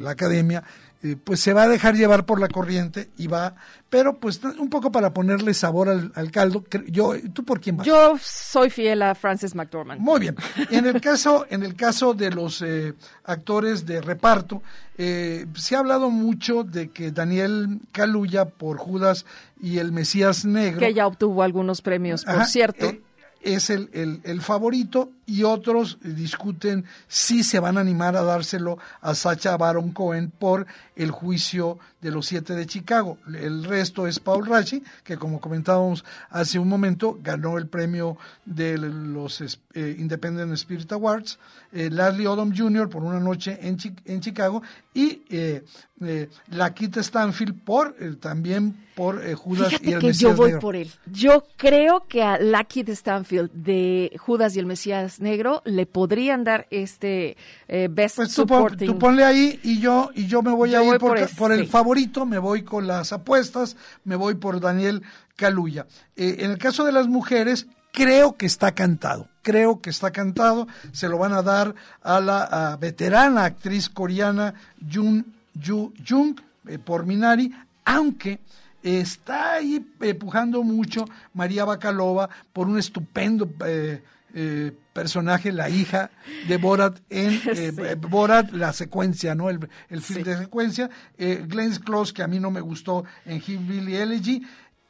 [0.00, 0.64] la academia
[1.02, 3.54] eh, pues se va a dejar llevar por la corriente y va,
[3.90, 6.64] pero pues un poco para ponerle sabor al, al, caldo.
[6.86, 7.86] Yo, ¿tú por quién vas?
[7.86, 10.00] Yo soy fiel a Frances McDormand.
[10.00, 10.36] Muy bien.
[10.70, 14.62] En el caso, en el caso de los eh, actores de reparto,
[14.96, 19.26] eh, se ha hablado mucho de que Daniel Kaluuya por Judas
[19.60, 22.86] y el Mesías Negro, que ya obtuvo algunos premios, por Ajá, cierto.
[22.86, 23.02] eh,
[23.42, 28.78] es el, el, el, favorito y otros discuten si se van a animar a dárselo
[29.00, 33.18] a Sacha Baron Cohen por el juicio de los siete de Chicago.
[33.26, 38.76] El resto es Paul Rashi, que como comentábamos hace un momento, ganó el premio de
[38.76, 41.38] los eh, Independent Spirit Awards,
[41.72, 42.88] eh, Leslie Odom Jr.
[42.88, 45.64] por una noche en, Chi en Chicago y eh,
[46.02, 50.60] eh, Laquita Stanfield por también por Judas Fíjate y el que Mesías yo voy Negro.
[50.60, 50.90] por él.
[51.06, 56.66] Yo creo que a de Stanfield de Judas y el Mesías Negro le podrían dar
[56.70, 57.36] este
[57.68, 60.78] eh, Best Pues tú, pon- tú ponle ahí y yo y yo me voy Yo
[60.80, 61.66] a ir voy por, por ca- ese, por el sí.
[61.66, 65.02] favorito, me voy con las apuestas, me voy por Daniel
[65.36, 65.86] Caluya.
[66.16, 70.66] Eh, en el caso de las mujeres, creo que está cantado, creo que está cantado,
[70.92, 74.54] se lo van a dar a la a veterana actriz coreana
[74.92, 77.52] Jung Yu Jung eh, por Minari,
[77.84, 78.40] aunque
[78.82, 81.04] está ahí eh, pujando mucho
[81.34, 84.02] María Bacalova por un estupendo eh,
[84.34, 86.10] eh, personaje, la hija
[86.48, 87.82] de Borat en eh, Sí.
[87.82, 89.48] eh, Borat, la secuencia, ¿no?
[89.50, 90.30] El, el film Sí.
[90.30, 90.90] de secuencia.
[91.18, 94.42] Eh, Glenn Close, que a mí no me gustó en Hillbilly Elegy.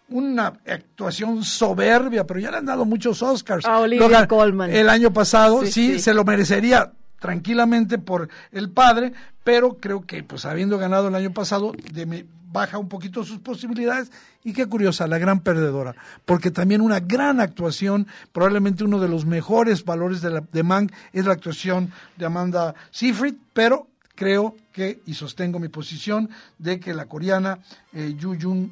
[0.09, 3.65] Una actuación soberbia, pero ya le han dado muchos Oscars.
[3.65, 4.71] A Olivia Lo gan- Colman.
[4.71, 9.12] El año pasado, Sí, sí, se lo merecería tranquilamente por el padre,
[9.45, 13.38] pero creo que pues habiendo ganado el año pasado, de me- baja un poquito sus
[13.38, 14.11] posibilidades
[14.45, 19.25] y qué curiosa, la gran perdedora, porque también una gran actuación, probablemente uno de los
[19.25, 25.01] mejores valores de, la, de Mank es la actuación de Amanda Seyfried, pero creo que,
[25.07, 27.59] y sostengo mi posición, de que la coreana
[27.93, 28.71] eh, Yu Jung,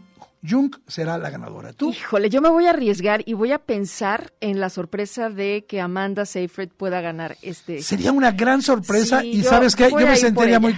[0.49, 1.73] Jung será la ganadora.
[1.73, 1.90] ¿Tú?
[1.90, 5.81] Híjole, yo me voy a arriesgar y voy a pensar en la sorpresa de que
[5.81, 7.83] Amanda Seyfried pueda ganar este.
[7.83, 10.75] Sería una gran sorpresa Sí, y sabes que voy yo me sentiría muy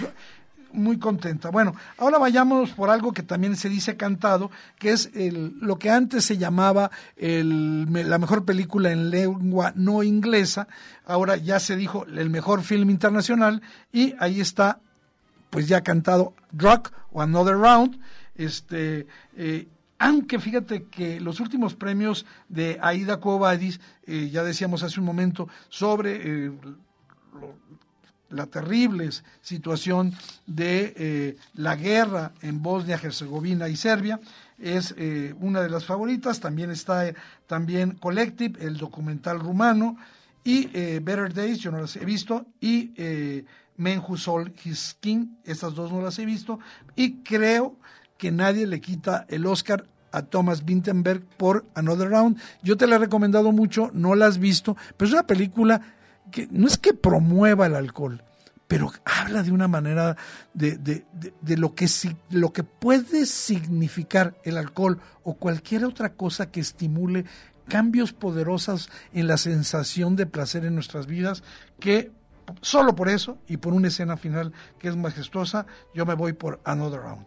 [0.72, 1.50] muy contenta.
[1.50, 5.90] Bueno, ahora vayamos por algo que también se dice cantado, que es el, lo que
[5.90, 10.68] antes se llamaba el, la mejor película en lengua no inglesa,
[11.06, 14.80] ahora ya se dijo el mejor film internacional y ahí está
[15.50, 18.00] pues ya cantado Rock o Another Round,
[18.34, 19.06] este
[19.36, 25.06] eh, aunque fíjate que los últimos premios de Aida Cuobadis, eh, ya decíamos hace un
[25.06, 26.52] momento, sobre eh,
[28.32, 30.12] la terrible situación
[30.46, 34.20] de eh, la guerra en Bosnia, Herzegovina y Serbia,
[34.58, 36.40] es eh, una de las favoritas.
[36.40, 37.14] También está eh,
[37.46, 39.96] también Collective, el documental rumano,
[40.44, 43.44] y eh, Better Days, yo no las he visto, y eh,
[43.76, 46.58] Men Who Sold His King, estas dos no las he visto,
[46.96, 47.76] y creo
[48.18, 52.38] que nadie le quita el Oscar a Thomas Vinterberg por Another Round.
[52.62, 55.80] Yo te la he recomendado mucho, no la has visto, pero es una película
[56.32, 58.22] que no es que promueva el alcohol,
[58.66, 60.16] pero habla de una manera
[60.54, 61.04] de, de-
[61.42, 61.86] de- lo, que,
[62.30, 67.24] lo que puede significar el alcohol o cualquier otra cosa que estimule
[67.68, 71.44] cambios poderosos en la sensación de placer en nuestras vidas
[71.78, 72.10] que
[72.60, 76.60] solo por eso y por una escena final que es majestuosa, yo me voy por
[76.64, 77.24] Another Round.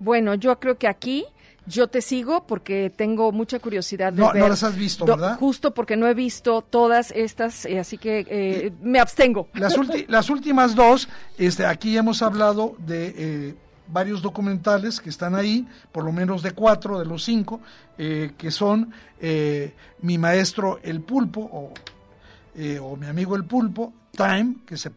[0.00, 1.24] Bueno, yo creo que aquí
[1.68, 4.42] yo te sigo porque tengo mucha curiosidad de no, ver.
[4.42, 5.38] No las has visto, ¿verdad?
[5.38, 9.48] Justo porque no he visto todas estas, eh, así que eh, me abstengo.
[9.54, 9.76] Las,
[10.08, 13.54] las, últimas dos, este, aquí hemos hablado de eh,
[13.88, 17.60] varios documentales que están ahí, por lo menos de cuatro de los cinco,
[17.96, 18.92] que son
[20.00, 21.72] Mi Maestro el Pulpo o,
[22.82, 24.90] o Mi Amigo el Pulpo, Time, que se,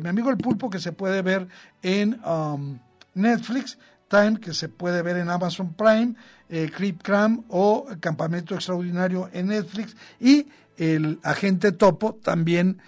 [0.00, 1.46] Mi Amigo el Pulpo que se puede ver
[1.82, 2.78] en um,
[3.14, 3.78] Netflix,
[4.12, 6.14] Time, que se puede ver en Amazon Prime,
[6.50, 7.00] eh, Creep
[7.48, 12.82] o Campamento Extraordinario en Netflix y El Agente Topo también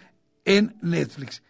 [0.44, 1.42] en Netflix.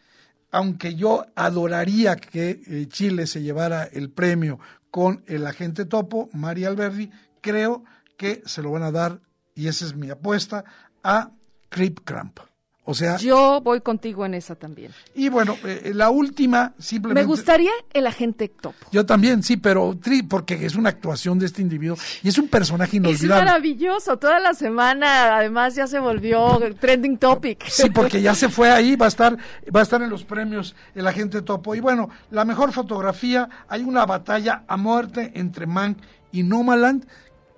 [0.52, 4.60] Aunque yo adoraría que eh, Chile se llevara el premio
[4.92, 7.10] con El Agente Topo, María Alberdi,
[7.40, 7.82] creo
[8.16, 9.22] que se lo van a dar,
[9.56, 10.64] y esa es mi apuesta,
[11.02, 11.32] a
[11.68, 12.38] Creep Cramp.
[12.86, 14.92] O sea, yo voy contigo en esa también.
[15.14, 17.22] Y bueno, eh, la última simplemente.
[17.22, 18.76] Me gustaría el agente Topo.
[18.92, 22.98] Yo también, sí, pero porque es una actuación de este individuo y es un personaje
[22.98, 23.42] inolvidable.
[23.42, 24.18] Es maravilloso.
[24.18, 27.64] Toda la semana, además, ya se volvió trending topic.
[27.68, 29.34] Sí, porque ya se fue ahí, va a estar,
[29.74, 31.74] va a estar en los premios el agente Topo.
[31.74, 35.96] Y bueno, la mejor fotografía, hay una batalla a muerte entre Mank
[36.32, 37.06] y Nomaland.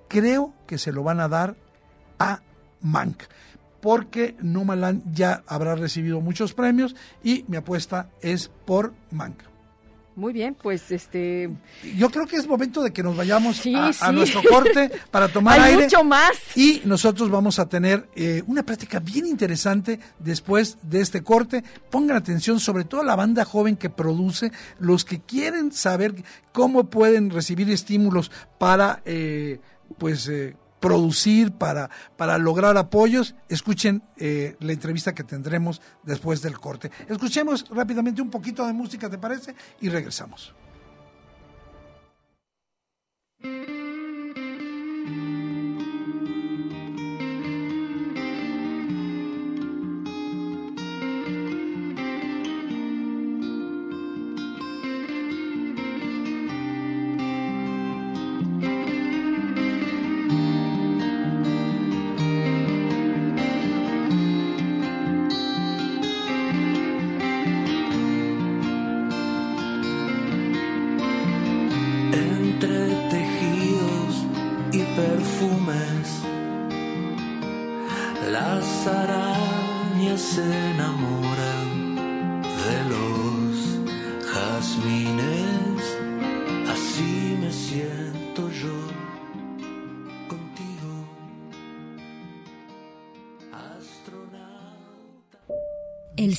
[0.07, 1.57] Creo que se lo van a dar
[2.21, 2.41] a
[2.81, 3.25] Mank
[3.87, 9.45] porque Nomaland ya habrá recibido muchos premios y mi apuesta es por Mank.
[10.17, 11.49] Muy bien, pues este.
[11.97, 13.63] Yo creo que es momento de que nos vayamos
[14.01, 15.85] a, nuestro corte para tomar Hay aire.
[15.85, 16.33] mucho más.
[16.57, 21.63] Y nosotros vamos a tener eh, una práctica bien interesante después de este corte.
[21.89, 26.91] Pongan atención, sobre todo a la banda joven que produce, los que quieren saber cómo
[26.91, 29.61] pueden recibir estímulos para, eh,
[29.97, 30.27] pues.
[30.27, 36.91] Eh, producir, para, para lograr apoyos, escuchen eh, la entrevista que tendremos después del corte.
[37.09, 39.55] Escuchemos rápidamente un poquito de música, ¿te parece?
[39.81, 40.55] Y regresamos.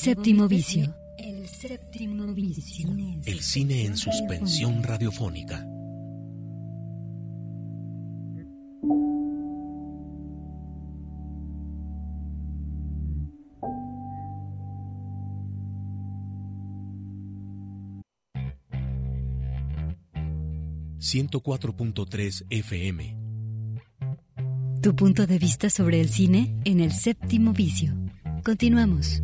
[0.08, 0.96] Séptimo vicio.
[1.18, 2.90] El séptimo vicio.
[3.26, 5.68] El cine en suspensión radiofónica.
[21.00, 23.18] ...104.3 FM.
[24.82, 27.94] Tu punto de vista sobre el cine en el séptimo vicio.
[28.44, 29.22] Continuamos.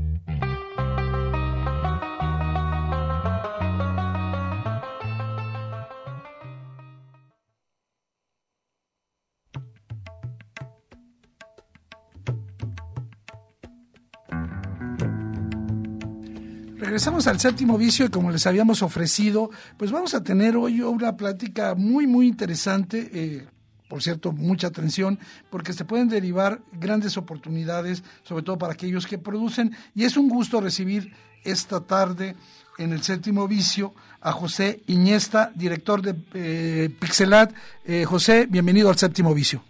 [16.94, 21.18] Regresamos al séptimo vicio y como les habíamos ofrecido, pues vamos a tener hoy una
[21.18, 23.10] plática muy, muy interesante.
[23.12, 23.48] Eh,
[23.90, 25.18] por cierto, mucha atención,
[25.50, 29.76] porque se pueden derivar grandes oportunidades, sobre todo para aquellos que producen.
[29.96, 31.12] Y es un gusto recibir
[31.44, 32.36] esta tarde
[32.78, 37.56] en el séptimo vicio a José Iñesta, director de eh, Pixelat.
[37.86, 39.64] Eh, José, bienvenido al séptimo vicio.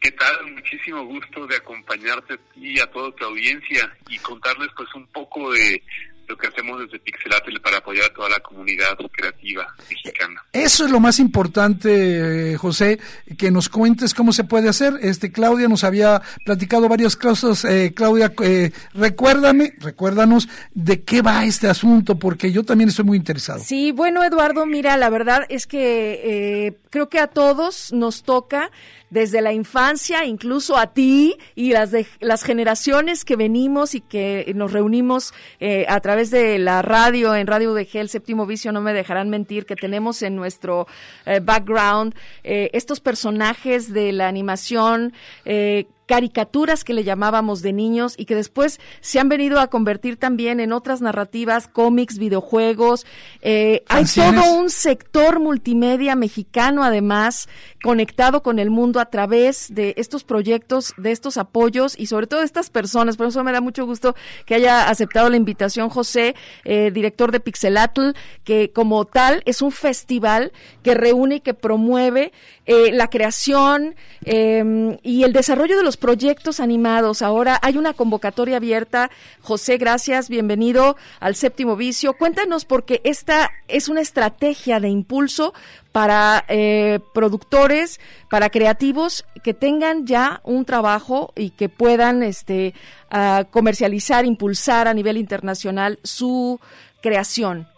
[0.00, 0.52] ¿Qué tal?
[0.54, 5.82] Muchísimo gusto de acompañarte y a toda tu audiencia y contarles pues un poco de
[6.28, 10.42] lo que hacemos desde Pixelatel para apoyar a toda la comunidad creativa mexicana.
[10.52, 12.98] Eso es lo más importante, eh, José,
[13.38, 14.94] que nos cuentes cómo se puede hacer.
[15.02, 17.64] Este Claudia nos había platicado varias cosas.
[17.64, 23.16] Eh, Claudia, eh, recuérdame, recuérdanos de qué va este asunto, porque yo también estoy muy
[23.16, 23.60] interesado.
[23.60, 28.70] Sí, bueno, Eduardo, mira, la verdad es que creo que a todos nos toca
[29.10, 34.52] desde la infancia, incluso a ti y las de, las generaciones que venimos y que
[34.54, 35.32] nos reunimos
[35.88, 39.30] a través través de la radio, en Radio UDG, el séptimo vicio, no me dejarán
[39.30, 40.86] mentir, que tenemos en nuestro
[41.26, 45.12] eh, background eh, estos personajes de la animación
[45.44, 50.16] eh, caricaturas que le llamábamos de niños y que después se han venido a convertir
[50.16, 53.06] también en otras narrativas, cómics, videojuegos.
[53.42, 57.48] Eh, hay todo un sector multimedia mexicano, además,
[57.82, 62.40] conectado con el mundo a través de estos proyectos, de estos apoyos y sobre todo
[62.40, 63.16] de estas personas.
[63.16, 64.14] Por eso me da mucho gusto
[64.46, 66.34] que haya aceptado la invitación José,
[66.64, 68.10] eh, director de Pixelatl,
[68.44, 70.52] que como tal es un festival
[70.82, 72.32] que reúne y que promueve
[72.66, 73.94] eh, la creación
[74.24, 77.20] em, y el desarrollo de los proyectos animados.
[77.20, 79.10] Ahora hay una convocatoria abierta.
[79.40, 82.14] José, gracias, bienvenido al séptimo vicio.
[82.14, 85.52] Cuéntanos porque esta es una estrategia de impulso
[85.92, 88.00] para eh, productores,
[88.30, 92.72] para creativos que tengan ya un trabajo y que puedan este,
[93.50, 96.58] comercializar, impulsar a nivel internacional su
[97.02, 97.68] creación.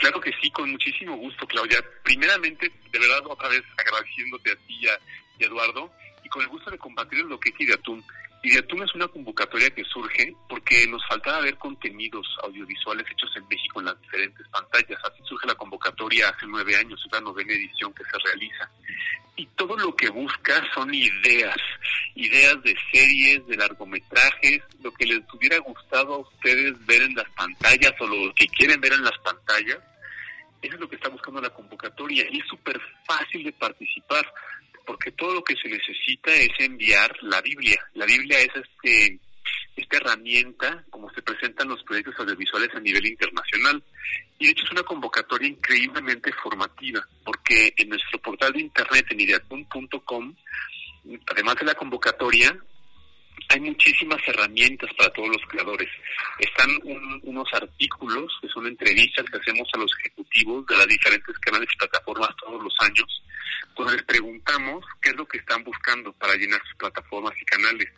[0.00, 1.76] Claro que sí, con muchísimo gusto, Claudia.
[2.02, 4.98] Primeramente, de verdad, otra vez agradeciéndote a ti y a,
[5.40, 5.92] Eduardo,
[6.24, 8.02] y con el gusto de compartir lo que es Ideatún.
[8.42, 13.80] Ideatún es una convocatoria que surge porque nos faltaba ver contenidos audiovisuales hechos en México
[13.80, 14.98] en las diferentes pantallas.
[15.04, 18.70] Así surge la convocatoria hace nueve años, es la novena edición que se realiza.
[19.36, 21.58] Y todo lo que busca son ideas,
[22.14, 27.28] ideas de series, de largometrajes, lo que les hubiera gustado a ustedes ver en las
[27.32, 29.78] pantallas o lo que quieren ver en las pantallas
[30.62, 34.26] eso es lo que está buscando la convocatoria y es súper fácil de participar
[34.86, 37.78] porque todo lo que se necesita es enviar la Biblia.
[37.94, 39.18] La Biblia es este
[39.76, 43.82] esta herramienta como se presentan los proyectos audiovisuales a nivel internacional.
[44.38, 49.20] Y de hecho es una convocatoria increíblemente formativa, porque en nuestro portal de internet en
[49.20, 50.34] ideatun.com,
[51.26, 52.58] además de la convocatoria,
[53.48, 55.88] hay muchísimas herramientas para todos los creadores.
[56.38, 56.70] Están
[57.22, 61.78] unos artículos que son entrevistas que hacemos a los ejecutivos de las diferentes canales y
[61.78, 63.22] plataformas todos los años,
[63.76, 67.88] donde les preguntamos qué es lo que están buscando para llenar sus plataformas y canales.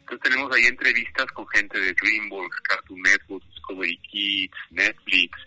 [0.00, 5.38] Entonces tenemos ahí entrevistas con gente de DreamWorks, Cartoon Network, Discovery Kids, Netflix,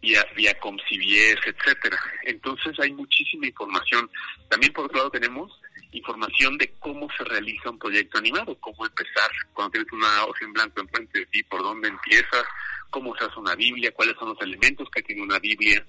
[0.00, 1.98] vía Viacom CBS, etcétera.
[2.24, 4.08] Entonces hay muchísima información.
[4.48, 5.50] También por otro lado tenemos
[5.94, 10.52] información de cómo se realiza un proyecto animado, cómo empezar, cuando tienes una hoja en
[10.52, 12.44] blanco enfrente de ti, por dónde empiezas,
[12.90, 15.84] cómo se hace una Biblia, cuáles son los elementos que tiene una Biblia.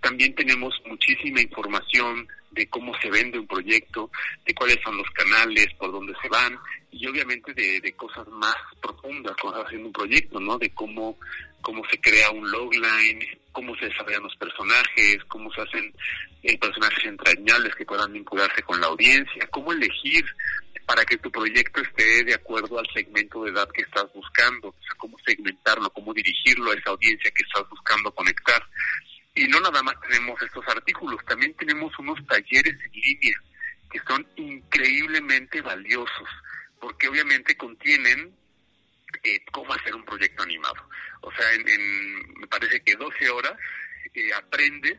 [0.00, 4.10] También tenemos muchísima información de cómo se vende un proyecto,
[4.44, 6.58] de cuáles son los canales, por dónde se van,
[6.90, 10.58] y obviamente de, cosas más profundas cuando haciendo un proyecto, ¿no?
[10.58, 11.16] De cómo,
[11.62, 15.94] cómo se crea un logline, cómo se desarrollan los personajes, cómo se hacen
[16.42, 20.24] eh, personajes entrañables que puedan vincularse con la audiencia, cómo elegir
[20.86, 24.82] para que tu proyecto esté de acuerdo al segmento de edad que estás buscando, o
[24.82, 28.62] sea, cómo segmentarlo, cómo dirigirlo a esa audiencia que estás buscando conectar.
[29.34, 33.42] Y no nada más tenemos estos artículos, también tenemos unos talleres en línea
[33.90, 36.28] que son increíblemente valiosos,
[36.80, 38.34] porque obviamente contienen
[39.22, 40.88] eh, cómo hacer un proyecto animado.
[41.20, 43.54] O sea, en, me parece que 12 horas
[44.14, 44.98] eh, aprendes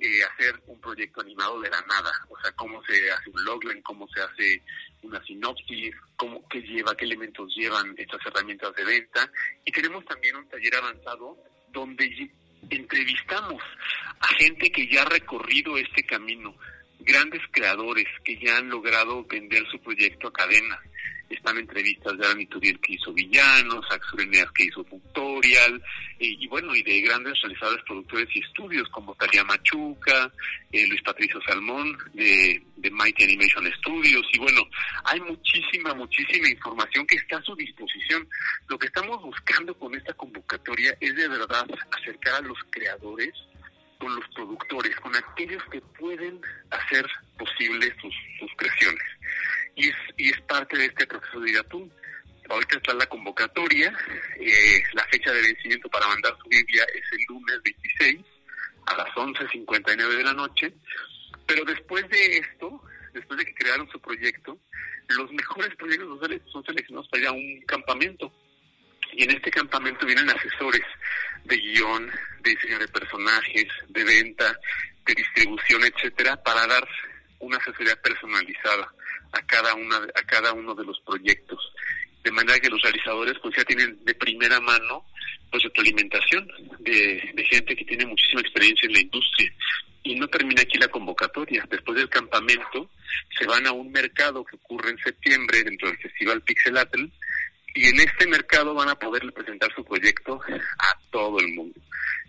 [0.00, 2.12] eh, hacer un proyecto animado de la nada.
[2.28, 4.62] O sea, cómo se hace un logline, cómo se hace
[5.02, 9.30] una sinopsis, cómo, qué lleva, qué elementos llevan estas herramientas de venta.
[9.64, 11.38] Y tenemos también un taller avanzado
[11.68, 12.30] donde
[12.70, 13.62] entrevistamos
[14.20, 16.56] a gente que ya ha recorrido este camino,
[17.00, 20.80] grandes creadores que ya han logrado vender su proyecto a cadena
[21.30, 25.82] están entrevistas de Alan Turiel que hizo Villanos, Axel que hizo Tutorial,
[26.18, 30.32] y, bueno, y de grandes realizadores, productores y estudios como Talia Machuca,
[30.72, 34.62] eh, Luis Patricio Salmón de, de Mighty Animation Studios, y bueno,
[35.04, 38.26] hay muchísima, muchísima información que está a su disposición.
[38.68, 43.32] Lo que estamos buscando con esta convocatoria es de verdad acercar a los creadores
[43.98, 47.06] con los productores, con aquellos que pueden hacer
[47.38, 49.02] posibles sus, sus creaciones
[49.76, 51.92] y es, y es parte de este proceso de IDATUN.
[52.48, 53.92] Ahorita está la convocatoria,
[54.38, 58.20] eh, la fecha de vencimiento para mandar su Biblia es el lunes 26
[58.86, 60.72] a las 11.59 de la noche,
[61.46, 62.82] pero después de esto,
[63.14, 64.58] después de que crearon su proyecto,
[65.08, 66.20] los mejores proyectos
[66.52, 68.32] son seleccionados para ir a un campamento.
[69.12, 70.82] Y en este campamento vienen asesores
[71.44, 72.10] de guion,
[72.40, 74.58] de diseño de personajes, de venta,
[75.06, 76.86] de distribución, etcétera, para dar
[77.38, 78.92] una asesoría personalizada
[79.34, 81.58] a cada una a cada uno de los proyectos.
[82.22, 85.04] De manera que los realizadores pues ya tienen de primera mano
[85.50, 86.48] pues retroalimentación
[86.80, 89.52] de, de gente que tiene muchísima experiencia en la industria.
[90.02, 91.66] Y no termina aquí la convocatoria.
[91.70, 92.90] Después del campamento
[93.38, 97.04] se van a un mercado que ocurre en septiembre dentro del festival Pixelatl
[97.74, 101.80] Y en este mercado van a poder presentar su proyecto a todo el mundo.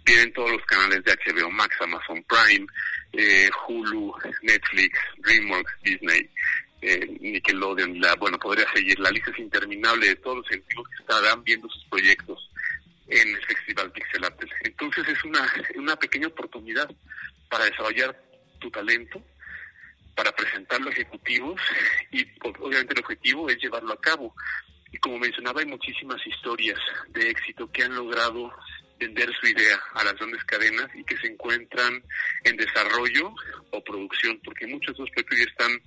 [0.03, 2.68] Tienen todos los canales de HBO Max, Amazon Prime,
[3.14, 6.30] eh, Hulu, Netflix, DreamWorks, Disney,
[6.86, 11.01] eh, Nickelodeon, la, bueno, podría seguir, la lista es interminable de todos los sentidos que
[11.01, 12.51] estarán viendo sus proyectos
[13.07, 14.49] en el Festival Pixelatel.
[14.63, 16.89] Entonces es una, una pequeña oportunidad
[17.49, 18.15] para desarrollar
[18.59, 19.21] tu talento,
[20.15, 21.59] para presentarlo a ejecutivos
[22.11, 24.36] y obviamente el objetivo es llevarlo a cabo.
[24.91, 26.79] Y como mencionaba, hay muchísimas historias
[27.09, 28.53] de éxito que han logrado
[29.00, 32.02] vender su idea a las grandes cadenas y que se encuentran
[32.43, 33.34] en desarrollo
[33.72, 35.82] o producción, porque muchos de los proyectos ya están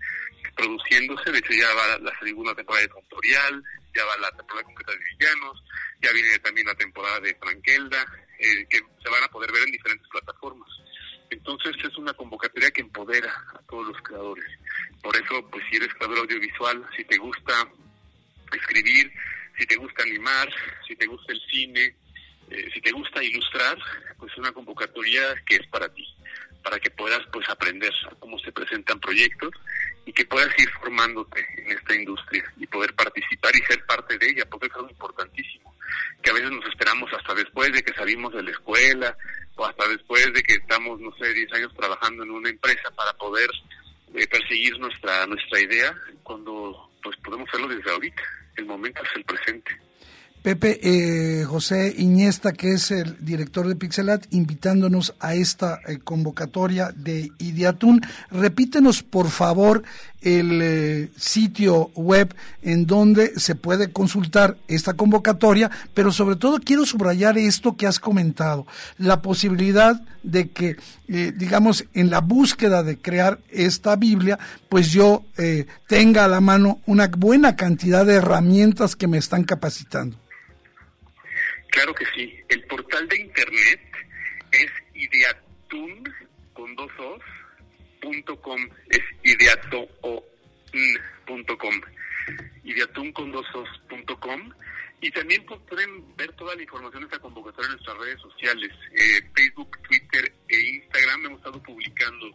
[0.57, 4.93] produciéndose, de hecho ya va la segunda temporada de Tutorial, ya va la temporada completa
[4.93, 5.65] de Villanos,
[6.03, 8.05] ya viene también la temporada de Frankelda,
[8.39, 10.69] eh, que se van a poder ver en diferentes plataformas.
[11.31, 14.47] Entonces es una convocatoria que empodera a todos los creadores.
[15.03, 17.69] Por eso, pues si eres creador audiovisual, si te gusta
[18.53, 19.13] escribir,
[19.59, 20.49] si te gusta animar,
[20.87, 21.95] si te gusta el cine,
[22.51, 23.79] eh, si te gusta ilustrar,
[24.19, 26.07] pues es una convocatoria que es para ti,
[26.63, 29.51] para que puedas pues aprender cómo se presentan proyectos
[30.07, 34.31] y que puedas ir formándote en esta industria y poder participar y ser parte de
[34.31, 35.75] ella, porque es algo importantísimo,
[36.23, 39.17] que a veces nos esperamos hasta después de que salimos de la escuela
[39.57, 43.13] o hasta después de que estamos, no sé, 10 años trabajando en una empresa para
[43.15, 43.51] poder
[44.15, 48.23] eh, perseguir nuestra nuestra idea, cuando pues podemos hacerlo desde ahorita,
[48.57, 49.88] el momento es el presente.
[50.43, 56.93] Pepe eh, José Iñesta, que es el director de Pixelat, invitándonos a esta eh, convocatoria
[56.95, 58.03] de Idiatún.
[58.31, 59.83] Repítenos, por favor,
[60.23, 66.85] el eh, sitio web en donde se puede consultar esta convocatoria, pero sobre todo quiero
[66.87, 68.67] subrayar esto que has comentado,
[68.99, 74.39] la posibilidad de que, digamos, en la búsqueda de crear esta Biblia,
[74.69, 75.25] pues yo
[75.87, 80.19] tenga a la mano una buena cantidad de herramientas que me están capacitando.
[81.71, 82.35] Claro que sí.
[82.49, 83.81] El portal de internet
[84.53, 86.03] es ideatun
[86.53, 87.23] con dos os,
[88.41, 88.69] com.
[88.91, 91.81] Es ideatoon.com.
[92.65, 94.53] Ideatun con dos os, punto com.
[95.01, 99.23] Y también pueden ver toda la información de esta convocatoria en nuestras redes sociales, eh,
[99.35, 101.27] Facebook, Twitter e Instagram.
[101.27, 102.35] Hemos estado publicando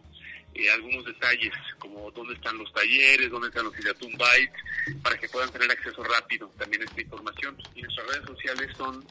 [0.54, 4.62] eh, algunos detalles, como dónde están los talleres, dónde están los Ideatun Bytes,
[5.02, 7.54] para que puedan tener acceso rápido también a esta información.
[7.74, 9.06] Y nuestras redes sociales son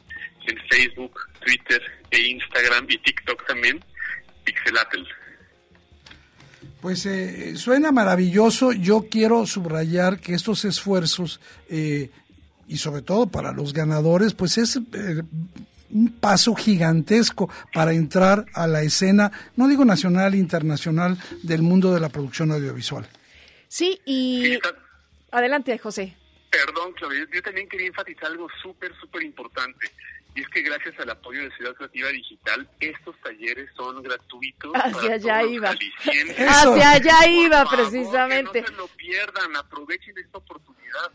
[0.47, 3.85] en Facebook, Twitter e Instagram y TikTok también,
[4.45, 5.07] Pixelatel.
[6.83, 8.73] Pues eh, suena maravilloso.
[8.73, 12.09] Yo quiero subrayar que estos esfuerzos, eh,
[12.67, 18.81] y sobre todo para los ganadores, pues es un paso gigantesco para entrar a la
[18.81, 23.07] escena, no digo nacional, internacional, del mundo de la producción audiovisual.
[23.69, 24.59] Sí, y...
[25.31, 26.17] Adelante, José.
[26.51, 29.89] Perdón, Claudia, yo también quería enfatizar algo súper, súper importante.
[30.35, 34.71] Y es que gracias al apoyo de Ciudad Creativa Digital, estos talleres son gratuitos.
[34.73, 35.69] Hacia allá iba.
[35.69, 38.61] Hacia allá iba, precisamente.
[38.61, 41.11] no se lo pierdan, aprovechen esta oportunidad.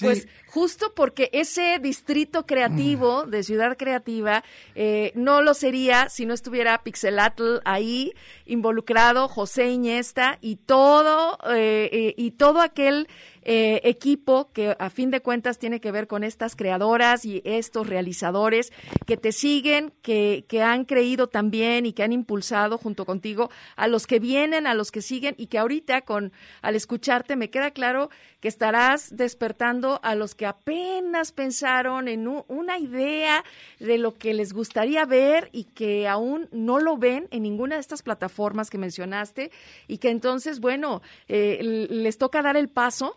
[0.00, 4.44] Pues justo porque ese distrito creativo de Ciudad Creativa
[4.76, 8.12] eh, no lo sería si no estuviera Pixelatl ahí
[8.46, 13.08] involucrado, José Iñesta y todo eh, eh, y todo aquel
[13.42, 17.86] eh, equipo que a fin de cuentas tiene que ver con estas creadoras y estos
[17.86, 18.72] realizadores
[19.06, 23.88] que te siguen, que, que han creído también y que han impulsado junto contigo a
[23.88, 26.32] los que vienen, a los que siguen y que ahorita con
[26.62, 28.10] al escucharte me queda claro
[28.40, 33.44] que estarás despertando a los que apenas pensaron en una idea
[33.78, 37.82] de lo que les gustaría ver y que aún no lo ven en ninguna de
[37.82, 39.50] estas plataformas que mencionaste
[39.88, 43.16] y que entonces, bueno, eh, les toca dar el paso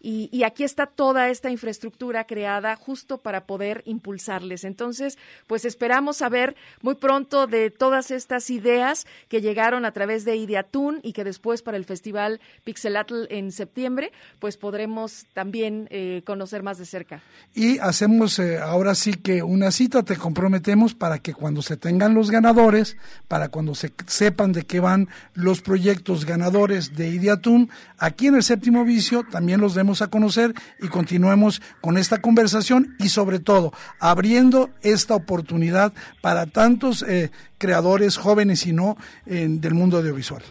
[0.00, 4.62] y, aquí está toda esta infraestructura creada justo para poder impulsarles.
[4.62, 5.18] Entonces,
[5.48, 11.00] pues esperamos saber muy pronto de todas estas ideas que llegaron a través de Ideatún
[11.02, 16.78] y que después para el Festival Pixelatl en septiembre, pues podremos también eh, conocer más
[16.78, 17.20] de cerca.
[17.54, 22.14] Y hacemos eh, ahora sí que una cita, te comprometemos para que cuando se tengan
[22.14, 22.96] los ganadores,
[23.26, 27.68] para cuando se sepan de qué van los proyectos ganadores de Ideatún,
[27.98, 32.96] aquí en el séptimo vicio también los demos a conocer y continuemos con esta conversación
[32.98, 39.98] y sobre todo abriendo esta oportunidad para tantos eh, creadores jóvenes y no del mundo
[39.98, 40.42] audiovisual.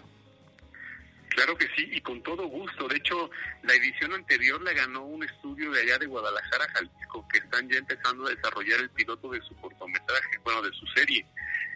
[1.37, 2.87] Claro que sí, y con todo gusto.
[2.87, 3.29] De hecho,
[3.61, 7.77] la edición anterior la ganó un estudio de allá de Guadalajara, Jalisco, que están ya
[7.77, 11.23] empezando a desarrollar el piloto de su cortometraje, bueno, de su serie.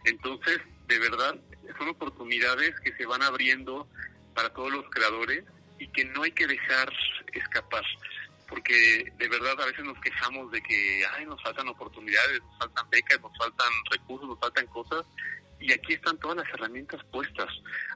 [0.06, 1.36] Entonces, de verdad,
[1.78, 3.88] son oportunidades que se van abriendo
[4.34, 5.44] para todos los creadores
[5.82, 6.94] y que no hay que dejar
[7.34, 7.84] escapar,
[8.48, 12.90] porque de verdad a veces nos quejamos de que ay, nos faltan oportunidades, nos faltan
[12.92, 15.04] becas, nos faltan recursos, nos faltan cosas,
[15.60, 17.48] y aquí están todas las herramientas puestas.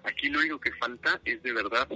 [0.04, 1.88] Aquí lo único que falta es de verdad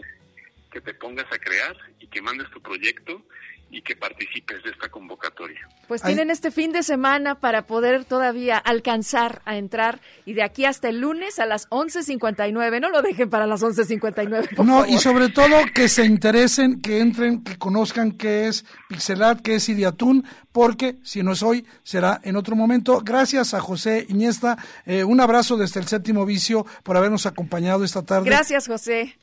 [0.71, 3.25] que te pongas a crear y que mandes tu proyecto
[3.71, 5.67] y que participes de esta convocatoria.
[5.87, 10.65] Pues tienen este fin de semana para poder todavía alcanzar a entrar y de aquí
[10.65, 14.55] hasta el lunes a las 11.59, no lo dejen para las 11.59.
[14.55, 14.89] Por no, favor.
[14.89, 19.69] y sobre todo que se interesen, que entren, que conozcan qué es Pixelat, qué es
[19.69, 23.01] Idiatún, porque si no es hoy, será en otro momento.
[23.01, 28.03] Gracias a José Iniesta, eh, un abrazo desde el séptimo vicio por habernos acompañado esta
[28.03, 28.29] tarde.
[28.29, 29.17] Gracias, José.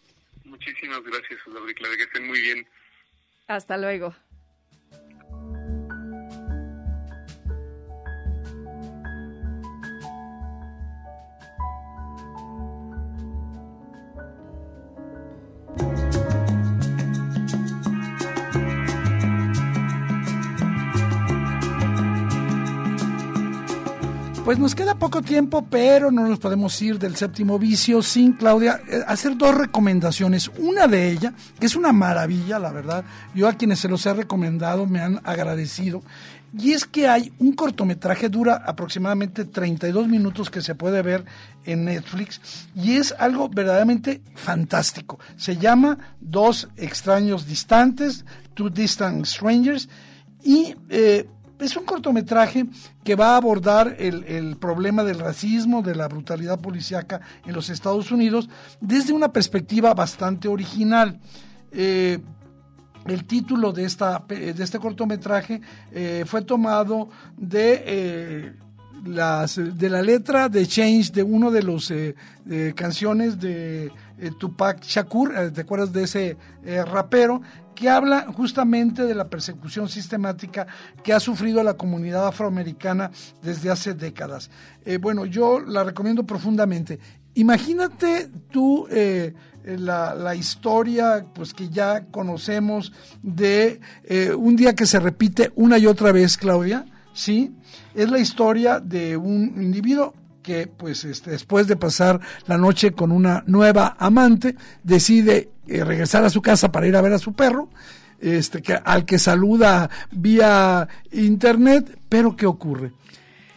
[0.45, 2.67] Muchísimas gracias, y Claudia, que estén muy bien.
[3.49, 4.15] Hasta luego.
[24.47, 28.81] Pues nos queda poco tiempo, pero no nos podemos ir del séptimo vicio sin, Claudia,
[28.87, 30.53] eh, hacer dos recomendaciones.
[30.59, 33.05] Una de ellas, que es una maravilla, la verdad,
[33.35, 36.05] yo a quienes se los he recomendado me han agradecido,
[36.59, 41.25] y es que hay un cortometraje, dura aproximadamente 32 minutos que se puede ver
[41.65, 45.19] en Netflix, y es algo verdaderamente fantástico.
[45.37, 49.89] Se llama Dos extraños distantes, Two Distant Strangers,
[50.43, 50.75] y...
[50.89, 51.29] Eh,
[51.59, 52.67] es un cortometraje
[53.03, 57.71] que va a abordar el, el, problema del racismo, de la brutalidad policíaca en los
[57.71, 61.19] Estados Unidos desde una perspectiva bastante original.
[61.73, 62.19] Eh,
[63.09, 65.61] el título de, esta, de este cortometraje
[65.93, 68.53] eh, fue tomado de, eh,
[69.05, 73.91] las, de la letra de Change de uno de los de canciones de
[74.39, 76.37] Tupac Shakur, ¿te acuerdas de ese
[76.87, 77.43] rapero?
[77.77, 80.67] que habla justamente de la persecución sistemática
[81.05, 84.51] que ha sufrido la comunidad afroamericana desde hace décadas.
[84.85, 86.99] Eh, bueno, yo la recomiendo profundamente.
[87.35, 89.35] Imagínate tú eh,
[89.67, 92.93] la, la, historia pues que ya conocemos
[93.23, 97.53] de eh, un día que se repite una y otra vez, Claudia, ¿sí?
[97.95, 103.11] Es la historia de un individuo que pues este, después de pasar la noche con
[103.11, 104.55] una nueva amante
[104.85, 107.69] decide eh, regresar a su casa para ir a ver a su perro,
[108.21, 112.93] este, que, al que saluda vía internet, pero ¿qué ocurre?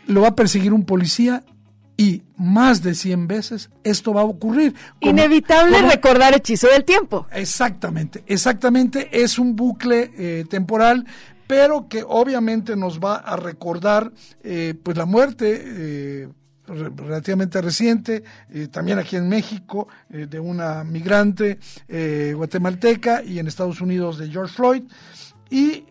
[0.08, 1.44] Lo va a perseguir un policía
[2.00, 4.74] y más de 100 veces esto va a ocurrir.
[5.02, 7.28] Como, Inevitable como, recordar hechizo del tiempo.
[7.34, 11.06] Exactamente, exactamente, es un bucle eh, temporal,
[11.46, 16.30] pero que obviamente nos va a recordar eh, pues la muerte eh,
[16.70, 23.48] relativamente reciente, eh, también aquí en México, eh, de una migrante eh, guatemalteca y en
[23.48, 24.84] Estados Unidos de George Floyd.
[25.50, 25.86] Y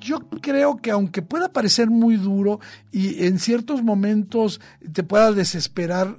[0.00, 2.60] yo creo que aunque pueda parecer muy duro
[2.92, 4.60] y en ciertos momentos
[4.92, 6.16] te pueda desesperar,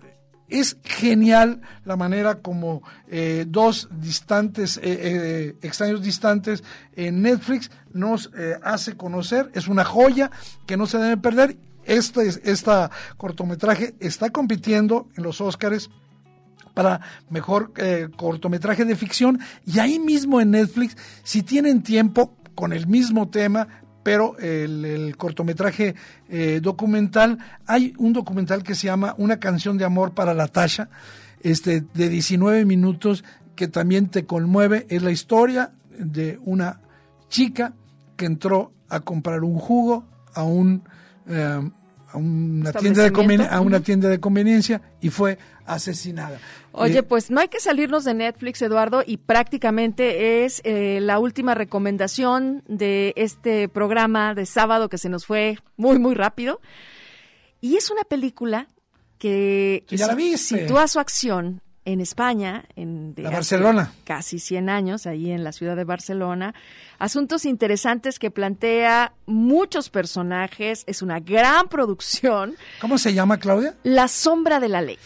[0.49, 2.83] es genial la manera como
[3.47, 6.63] dos distantes, extraños distantes
[6.97, 8.29] en Netflix nos
[8.61, 9.49] hace conocer.
[9.53, 10.31] Es una joya
[10.65, 15.89] que no se debe perder este, esta cortometraje está compitiendo en los Óscares
[16.73, 16.99] para
[17.29, 22.87] mejor eh, cortometraje de ficción y ahí mismo en Netflix, si tienen tiempo con el
[22.87, 23.67] mismo tema,
[24.03, 25.95] pero el, el cortometraje
[26.29, 30.89] eh, documental, hay un documental que se llama Una canción de amor para la Tasha,
[31.41, 33.23] este, de 19 minutos,
[33.55, 36.81] que también te conmueve, es la historia de una
[37.29, 37.73] chica
[38.15, 40.83] que entró a comprar un jugo a un
[41.27, 41.69] eh,
[42.11, 46.39] a una tienda de a una tienda de conveniencia y fue asesinada.
[46.71, 51.19] Oye, eh, pues no hay que salirnos de Netflix, Eduardo, y prácticamente es eh, la
[51.19, 56.61] última recomendación de este programa de sábado que se nos fue muy, muy rápido.
[57.61, 58.67] Y es una película
[59.17, 60.59] que, ya la viste.
[60.59, 63.93] sitúa su acción en España, en de Barcelona.
[64.03, 66.55] casi 100 años, ahí en la ciudad de Barcelona.
[66.99, 72.55] Asuntos interesantes que plantea muchos personajes, es una gran producción.
[72.81, 73.75] ¿Cómo se llama, Claudia?
[73.83, 74.97] La sombra de la ley.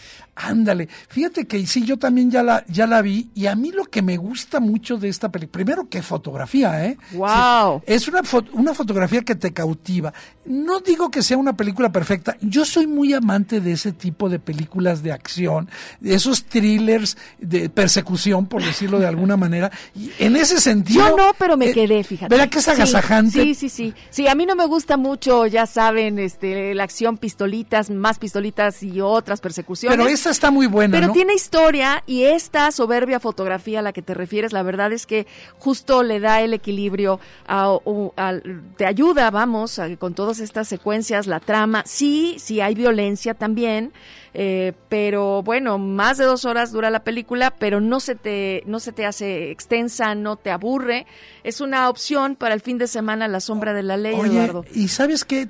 [0.42, 3.84] Ándale, fíjate que sí, yo también ya la, ya la vi y a mí lo
[3.84, 6.96] que me gusta mucho de esta película, primero que fotografía, ¿eh?
[7.12, 7.82] ¡Wow!
[7.86, 10.14] Sí, es una, fo una fotografía que te cautiva.
[10.46, 14.38] No digo que sea una película perfecta, yo soy muy amante de ese tipo de
[14.38, 15.68] películas de acción,
[16.00, 19.70] de esos thrillers de persecución, por decirlo de alguna manera.
[19.94, 21.06] Y en ese sentido...
[21.06, 22.34] Yo no, pero me eh, quedé, fíjate.
[22.34, 23.42] ¿Verdad que es agasajante?
[23.42, 23.94] Sí, sí, sí.
[24.10, 28.82] Sí, a mí no me gusta mucho, ya saben, este, la acción pistolitas, más pistolitas
[28.82, 29.96] y otras persecuciones.
[29.98, 31.12] Pero esta está muy buena, Pero ¿no?
[31.12, 35.26] tiene historia y esta soberbia fotografía a la que te refieres, la verdad es que
[35.58, 40.68] justo le da el equilibrio, a, o- al- te ayuda, vamos, a- con todas estas
[40.68, 41.82] secuencias, la trama.
[41.86, 43.92] Sí, sí hay violencia también,
[44.34, 48.78] eh, pero bueno, más de dos horas dura la película, pero no se te, no
[48.80, 51.06] se te hace extensa, no te aburre.
[51.42, 54.64] Es una opción para el fin de semana, La sombra de la ley, Oye, Eduardo.
[54.74, 55.46] y sabes que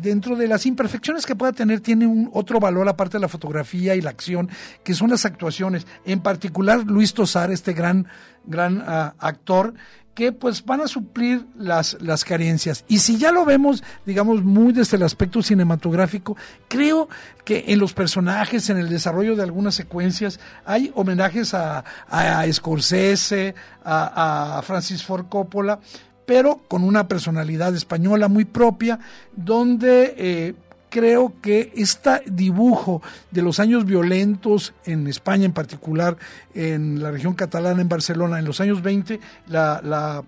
[0.00, 3.94] dentro de las imperfecciones que pueda tener, tiene un otro valor aparte de la fotografía
[3.94, 4.48] y la acción,
[4.84, 5.86] que son las actuaciones.
[6.04, 8.06] En particular, Luis Tosar, este gran,
[8.44, 9.74] gran ah, actor,
[10.14, 12.84] que pues van a suplir las, las carencias.
[12.88, 16.36] Y si ya lo vemos, digamos, muy desde el aspecto cinematográfico,
[16.68, 17.08] creo
[17.44, 23.54] que en los personajes, en el desarrollo de algunas secuencias, hay homenajes a, a Scorsese,
[23.84, 25.80] a, Francis Ford Coppola,
[26.26, 28.98] pero con una personalidad española muy propia,
[29.34, 30.54] donde eh,
[30.92, 36.18] creo que este dibujo de los años violentos en España en particular,
[36.54, 39.18] en la región catalana, en Barcelona, en los años 20,
[39.48, 40.22] la, la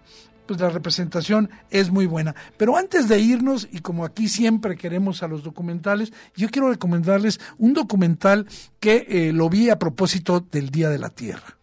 [0.46, 2.34] pues la representación es muy buena.
[2.56, 7.40] Pero antes de irnos, y como aquí siempre queremos a los documentales, yo quiero recomendarles
[7.58, 8.46] un documental
[8.80, 11.58] que eh, lo vi a propósito del Día de la Tierra.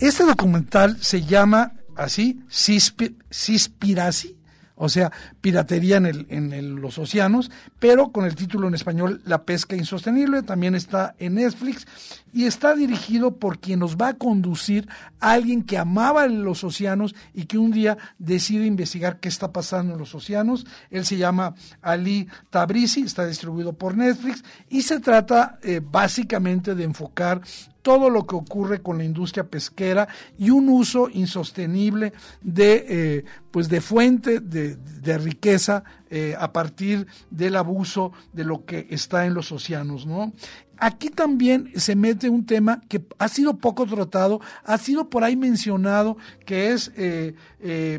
[0.00, 4.36] Este documental se llama así, Cispi- Cispiracy,
[4.82, 9.42] o sea, piratería en, el, en los océanos, pero con el título en español La
[9.42, 11.86] pesca insostenible, también está en Netflix
[12.32, 14.88] y está dirigido por quien nos va a conducir
[15.20, 19.92] a alguien que amaba los océanos y que un día decide investigar qué está pasando
[19.92, 20.66] en los océanos.
[20.90, 26.84] Él se llama Ali Tabrizi, está distribuido por Netflix y se trata eh, básicamente de
[26.84, 27.42] enfocar
[27.82, 30.08] todo lo que ocurre con la industria pesquera
[30.38, 32.12] y un uso insostenible
[32.42, 38.64] de eh, pues de fuente de, de riqueza eh, a partir del abuso de lo
[38.64, 40.32] que está en los océanos, ¿no?
[40.78, 45.36] Aquí también se mete un tema que ha sido poco tratado, ha sido por ahí
[45.36, 46.16] mencionado,
[46.46, 47.34] que es eh,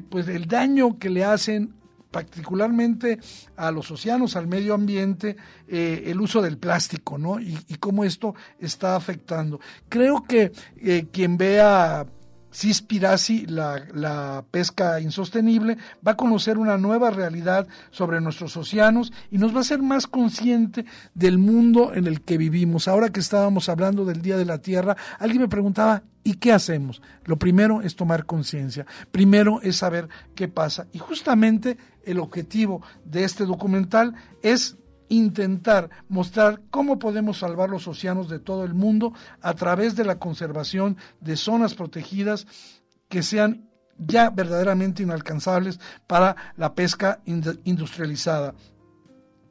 [0.09, 1.75] pues el daño que le hacen
[2.11, 3.19] particularmente
[3.55, 5.37] a los océanos, al medio ambiente,
[5.67, 7.39] eh, el uso del plástico, ¿no?
[7.39, 9.59] Y, cómo esto está afectando.
[9.89, 12.05] Creo que eh, quien vea
[12.51, 19.37] Cispiracy, la, la pesca insostenible, va a conocer una nueva realidad sobre nuestros océanos y
[19.37, 22.87] nos va a hacer más consciente del mundo en el que vivimos.
[22.87, 27.01] Ahora que estábamos hablando del Día de la Tierra, alguien me preguntaba, ¿y qué hacemos?
[27.25, 30.87] Lo primero es tomar conciencia, primero es saber qué pasa.
[30.91, 34.77] Y justamente el objetivo de este documental es
[35.11, 40.17] intentar mostrar cómo podemos salvar los océanos de todo el mundo a través de la
[40.19, 42.47] conservación de zonas protegidas
[43.09, 48.55] que sean ya verdaderamente inalcanzables para la pesca ind- industrializada.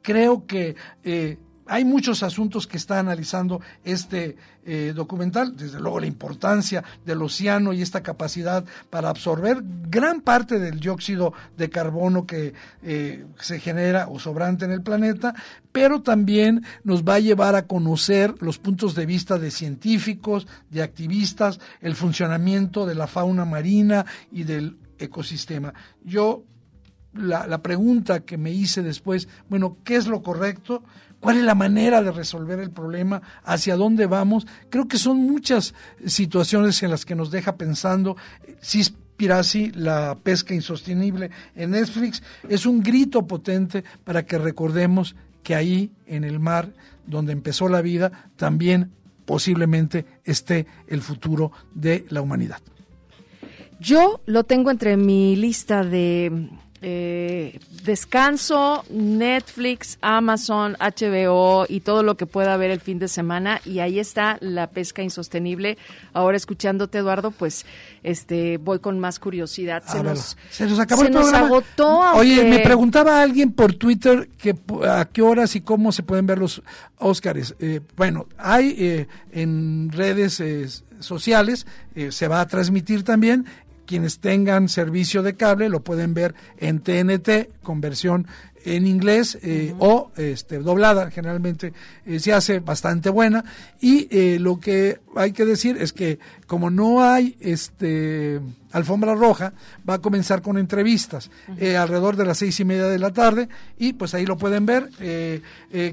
[0.01, 1.37] Creo que eh,
[1.71, 7.71] hay muchos asuntos que está analizando este eh, documental, desde luego la importancia del océano
[7.71, 12.53] y esta capacidad para absorber gran parte del dióxido de carbono que
[12.83, 15.33] eh, se genera o sobrante en el planeta,
[15.71, 20.83] pero también nos va a llevar a conocer los puntos de vista de científicos, de
[20.83, 25.73] activistas, el funcionamiento de la fauna marina y del ecosistema.
[26.03, 26.43] Yo
[27.13, 30.83] la, la, pregunta que me hice después, bueno, ¿qué es lo correcto?
[31.21, 33.21] ¿Cuál es la manera de resolver el problema?
[33.43, 34.47] ¿Hacia dónde vamos?
[34.69, 38.17] Creo que son muchas situaciones en las que nos deja pensando.
[38.59, 38.83] Si
[39.17, 45.91] Piracy, la pesca insostenible en Netflix, es un grito potente para que recordemos que ahí
[46.07, 46.73] en el mar
[47.05, 48.91] donde empezó la vida también
[49.25, 52.61] posiblemente esté el futuro de la humanidad.
[53.79, 56.49] Yo lo tengo entre mi lista de
[56.83, 63.61] eh, descanso, Netflix, Amazon, HBO y todo lo que pueda ver el fin de semana
[63.65, 65.77] y ahí está la pesca insostenible.
[66.13, 67.65] Ahora escuchándote Eduardo, pues
[68.03, 69.83] este voy con más curiosidad.
[69.85, 71.47] Se, nos, se nos, acabó se el nos programa.
[71.47, 71.99] agotó.
[72.15, 74.55] Oye, me preguntaba alguien por Twitter que
[74.87, 76.63] a qué horas y cómo se pueden ver los
[76.97, 77.55] Óscares.
[77.59, 80.67] Eh, bueno, hay eh, en redes eh,
[80.99, 81.65] sociales,
[82.09, 83.45] se va a transmitir también
[83.85, 88.27] quienes tengan servicio de cable lo pueden ver en TNT con versión
[88.65, 89.77] en inglés eh, uh -huh.
[89.79, 91.73] o este, doblada, generalmente
[92.05, 93.43] eh, se hace bastante buena.
[93.79, 98.39] Y eh, lo que hay que decir es que como no hay este
[98.71, 99.53] alfombra roja,
[99.87, 101.75] va a comenzar con entrevistas uh -huh.
[101.75, 104.89] alrededor de las seis y media de la tarde y pues ahí lo pueden ver.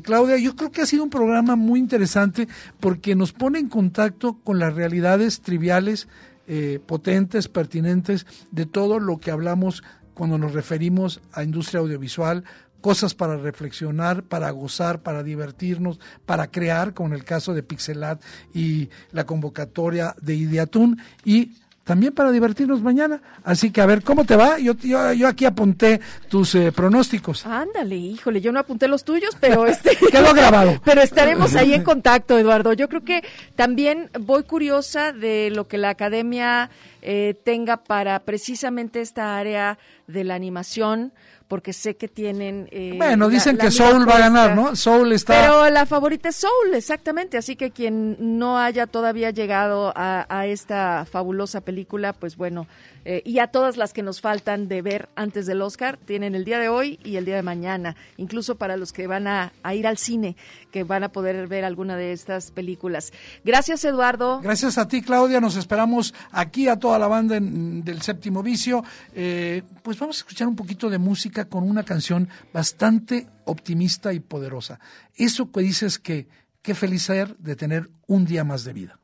[0.02, 2.48] Claudia, yo creo que ha sido un programa muy interesante
[2.80, 6.06] porque nos pone en contacto con las realidades triviales
[6.48, 9.82] eh, potentes, pertinentes de todo lo que hablamos
[10.14, 12.42] cuando nos referimos a industria audiovisual,
[12.80, 18.22] cosas para reflexionar, para gozar, para divertirnos, para crear, como en el caso de Pixelat
[18.54, 21.52] y la convocatoria de Ideatún, y
[21.88, 23.22] también para divertirnos mañana.
[23.44, 24.58] Así que a ver, ¿cómo te va?
[24.58, 27.46] Yo, yo, yo aquí apunté tus eh, pronósticos.
[27.46, 30.78] Ándale, híjole, yo no apunté los tuyos, pero este quedó grabado.
[30.84, 32.74] pero estaremos ahí en contacto, Eduardo.
[32.74, 33.24] Yo creo que
[33.56, 36.68] también voy curiosa de lo que la academia
[37.02, 41.12] eh, tenga para precisamente esta área de la animación
[41.48, 42.68] porque sé que tienen...
[42.70, 44.76] Eh, bueno, dicen que Soul va a ganar, ¿no?
[44.76, 45.40] Soul está...
[45.40, 47.38] Pero la favorita es Soul, exactamente.
[47.38, 52.66] Así que quien no haya todavía llegado a, a esta fabulosa película, pues bueno,
[53.10, 56.44] eh, y a todas las que nos faltan de ver antes del Oscar, tienen el
[56.44, 59.86] día de hoy y el día de mañana, incluso para los que van a, ir
[59.86, 60.36] al cine,
[60.70, 63.14] que van a poder ver alguna de estas películas.
[63.46, 64.40] Gracias, Eduardo.
[64.42, 65.40] Gracias a ti, Claudia.
[65.40, 68.82] Nos esperamos aquí a toda la banda del séptimo vicio.
[69.14, 74.20] Eh, pues vamos a escuchar un poquito de música con una canción bastante optimista y
[74.20, 74.80] poderosa.
[75.14, 76.28] Eso que dices que
[76.62, 78.98] qué feliz ser de tener un día más de vida.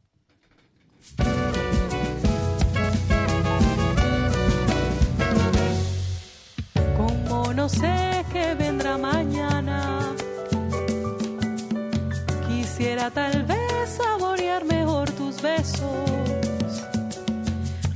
[7.54, 10.14] no sé qué vendrá mañana.
[12.48, 16.10] Quisiera tal vez saborear mejor tus besos,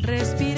[0.08, 0.57] respirar